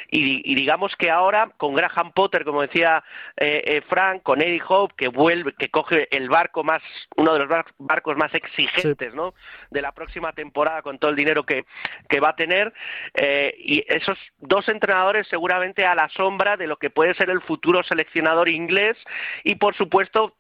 y, 0.09 0.55
digamos 0.55 0.95
que 0.95 1.09
ahora 1.09 1.51
con 1.57 1.73
Graham 1.75 2.12
Potter, 2.12 2.43
como 2.43 2.62
decía 2.62 3.03
eh, 3.38 3.63
eh, 3.65 3.81
Frank, 3.88 4.23
con 4.23 4.41
Eddie 4.41 4.62
Hope 4.67 4.95
que 4.97 5.07
vuelve, 5.07 5.53
que 5.53 5.69
coge 5.69 6.07
el 6.15 6.29
barco 6.29 6.63
más, 6.63 6.81
uno 7.15 7.33
de 7.33 7.39
los 7.39 7.65
barcos 7.77 8.17
más 8.17 8.33
exigentes, 8.33 9.13
¿no? 9.13 9.33
De 9.71 9.81
la 9.81 9.91
próxima 9.93 10.33
temporada 10.33 10.81
con 10.81 10.99
todo 10.99 11.12
el 11.12 11.17
dinero 11.17 11.43
que, 11.43 11.65
que 12.09 12.19
va 12.19 12.29
a 12.29 12.35
tener 12.35 12.73
y 13.57 13.83
esos 13.88 14.17
dos 14.39 14.67
entrenadores 14.69 15.27
seguramente 15.27 15.85
a 15.85 15.95
la 15.95 16.09
sombra 16.09 16.57
de 16.57 16.67
lo 16.67 16.77
que 16.77 16.89
puede 16.89 17.13
ser 17.13 17.29
el 17.29 17.41
futuro 17.41 17.83
seleccionador 17.83 18.49
inglés 18.49 18.97
y 19.43 19.55
por 19.55 19.75
supuesto 19.75 20.35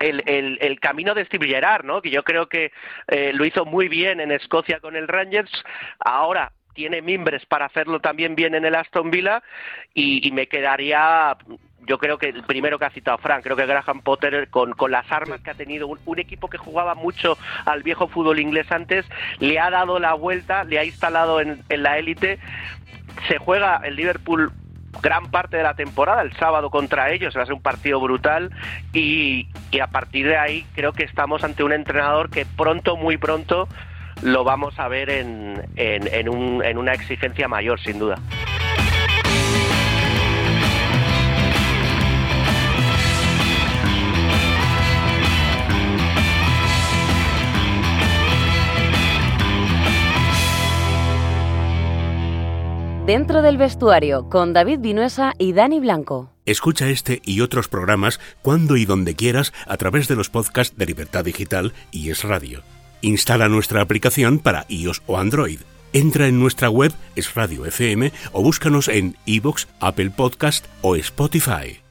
el, 0.00 0.22
el, 0.26 0.58
el, 0.60 0.80
camino 0.80 1.14
de 1.14 1.24
Steve 1.24 1.48
Gerrard, 1.48 1.84
¿no? 1.84 2.02
que 2.02 2.10
yo 2.10 2.24
creo 2.24 2.48
que 2.48 2.72
eh, 3.08 3.32
lo 3.32 3.44
hizo 3.44 3.64
muy 3.64 3.88
bien 3.88 4.20
en 4.20 4.32
Escocia 4.32 4.80
con 4.80 4.96
el 4.96 5.08
Rangers, 5.08 5.50
ahora 5.98 6.52
tiene 6.74 7.00
mimbres 7.00 7.46
para 7.46 7.66
hacerlo 7.66 8.00
también 8.00 8.34
bien 8.34 8.54
en 8.54 8.64
el 8.64 8.74
Aston 8.74 9.10
Villa 9.10 9.42
y, 9.94 10.30
me 10.32 10.48
quedaría 10.48 11.36
yo 11.86 11.98
creo 11.98 12.18
que 12.18 12.30
el 12.30 12.42
primero 12.44 12.78
que 12.78 12.86
ha 12.86 12.90
citado 12.90 13.18
Frank, 13.18 13.44
creo 13.44 13.56
que 13.56 13.66
Graham 13.66 14.00
Potter 14.00 14.48
con, 14.48 14.72
con 14.72 14.90
las 14.90 15.10
armas 15.12 15.40
que 15.42 15.50
ha 15.50 15.54
tenido, 15.54 15.86
un, 15.86 16.18
equipo 16.18 16.48
que 16.48 16.58
jugaba 16.58 16.94
mucho 16.94 17.36
al 17.66 17.82
viejo 17.82 18.08
fútbol 18.08 18.40
inglés 18.40 18.72
antes, 18.72 19.06
le 19.38 19.60
ha 19.60 19.70
dado 19.70 19.98
la 19.98 20.14
vuelta, 20.14 20.64
le 20.64 20.78
ha 20.78 20.84
instalado 20.84 21.40
en, 21.40 21.62
en 21.68 21.82
la 21.82 21.98
élite, 21.98 22.38
se 23.28 23.38
juega 23.38 23.80
el 23.84 23.96
Liverpool 23.96 24.50
gran 25.02 25.30
parte 25.30 25.56
de 25.56 25.62
la 25.62 25.74
temporada, 25.74 26.22
el 26.22 26.32
sábado 26.36 26.70
contra 26.70 27.10
ellos, 27.10 27.36
va 27.36 27.42
a 27.42 27.46
ser 27.46 27.54
un 27.54 27.62
partido 27.62 28.00
brutal 28.00 28.50
y, 28.92 29.48
a 29.80 29.86
partir 29.88 30.26
de 30.26 30.36
ahí 30.36 30.66
creo 30.74 30.92
que 30.92 31.04
estamos 31.04 31.44
ante 31.44 31.64
un 31.64 31.72
entrenador 31.72 32.30
que 32.30 32.46
pronto, 32.46 32.96
muy 32.96 33.16
pronto, 33.16 33.68
lo 34.22 34.44
vamos 34.44 34.78
a 34.78 34.88
ver 34.88 35.10
en, 35.10 35.62
en 35.76 36.78
una 36.78 36.92
exigencia 36.92 37.48
mayor, 37.48 37.80
sin 37.80 37.98
duda. 37.98 38.18
Dentro 53.06 53.42
del 53.42 53.58
vestuario 53.58 54.28
con 54.30 54.52
David 54.52 54.80
Vinuesa 54.80 55.34
y 55.38 55.52
Dani 55.52 55.78
Blanco. 55.78 56.30
Escucha 56.46 56.88
este 56.88 57.20
y 57.24 57.40
otros 57.40 57.68
programas 57.68 58.18
cuando 58.42 58.76
y 58.76 58.86
donde 58.86 59.14
quieras 59.14 59.52
a 59.66 59.76
través 59.76 60.08
de 60.08 60.16
los 60.16 60.30
podcasts 60.30 60.76
de 60.76 60.86
Libertad 60.86 61.24
Digital 61.24 61.72
y 61.90 62.10
Es 62.10 62.24
Radio. 62.24 62.62
Instala 63.02 63.48
nuestra 63.48 63.82
aplicación 63.82 64.38
para 64.38 64.64
iOS 64.68 65.02
o 65.06 65.18
Android 65.18 65.58
Entra 65.94 66.26
en 66.26 66.40
nuestra 66.40 66.70
web 66.70 66.92
es 67.14 67.32
Radio 67.34 67.66
FM 67.66 68.12
o 68.32 68.42
búscanos 68.42 68.88
en 68.88 69.16
iBox, 69.26 69.68
Apple 69.78 70.10
Podcast 70.10 70.66
o 70.82 70.96
Spotify. 70.96 71.83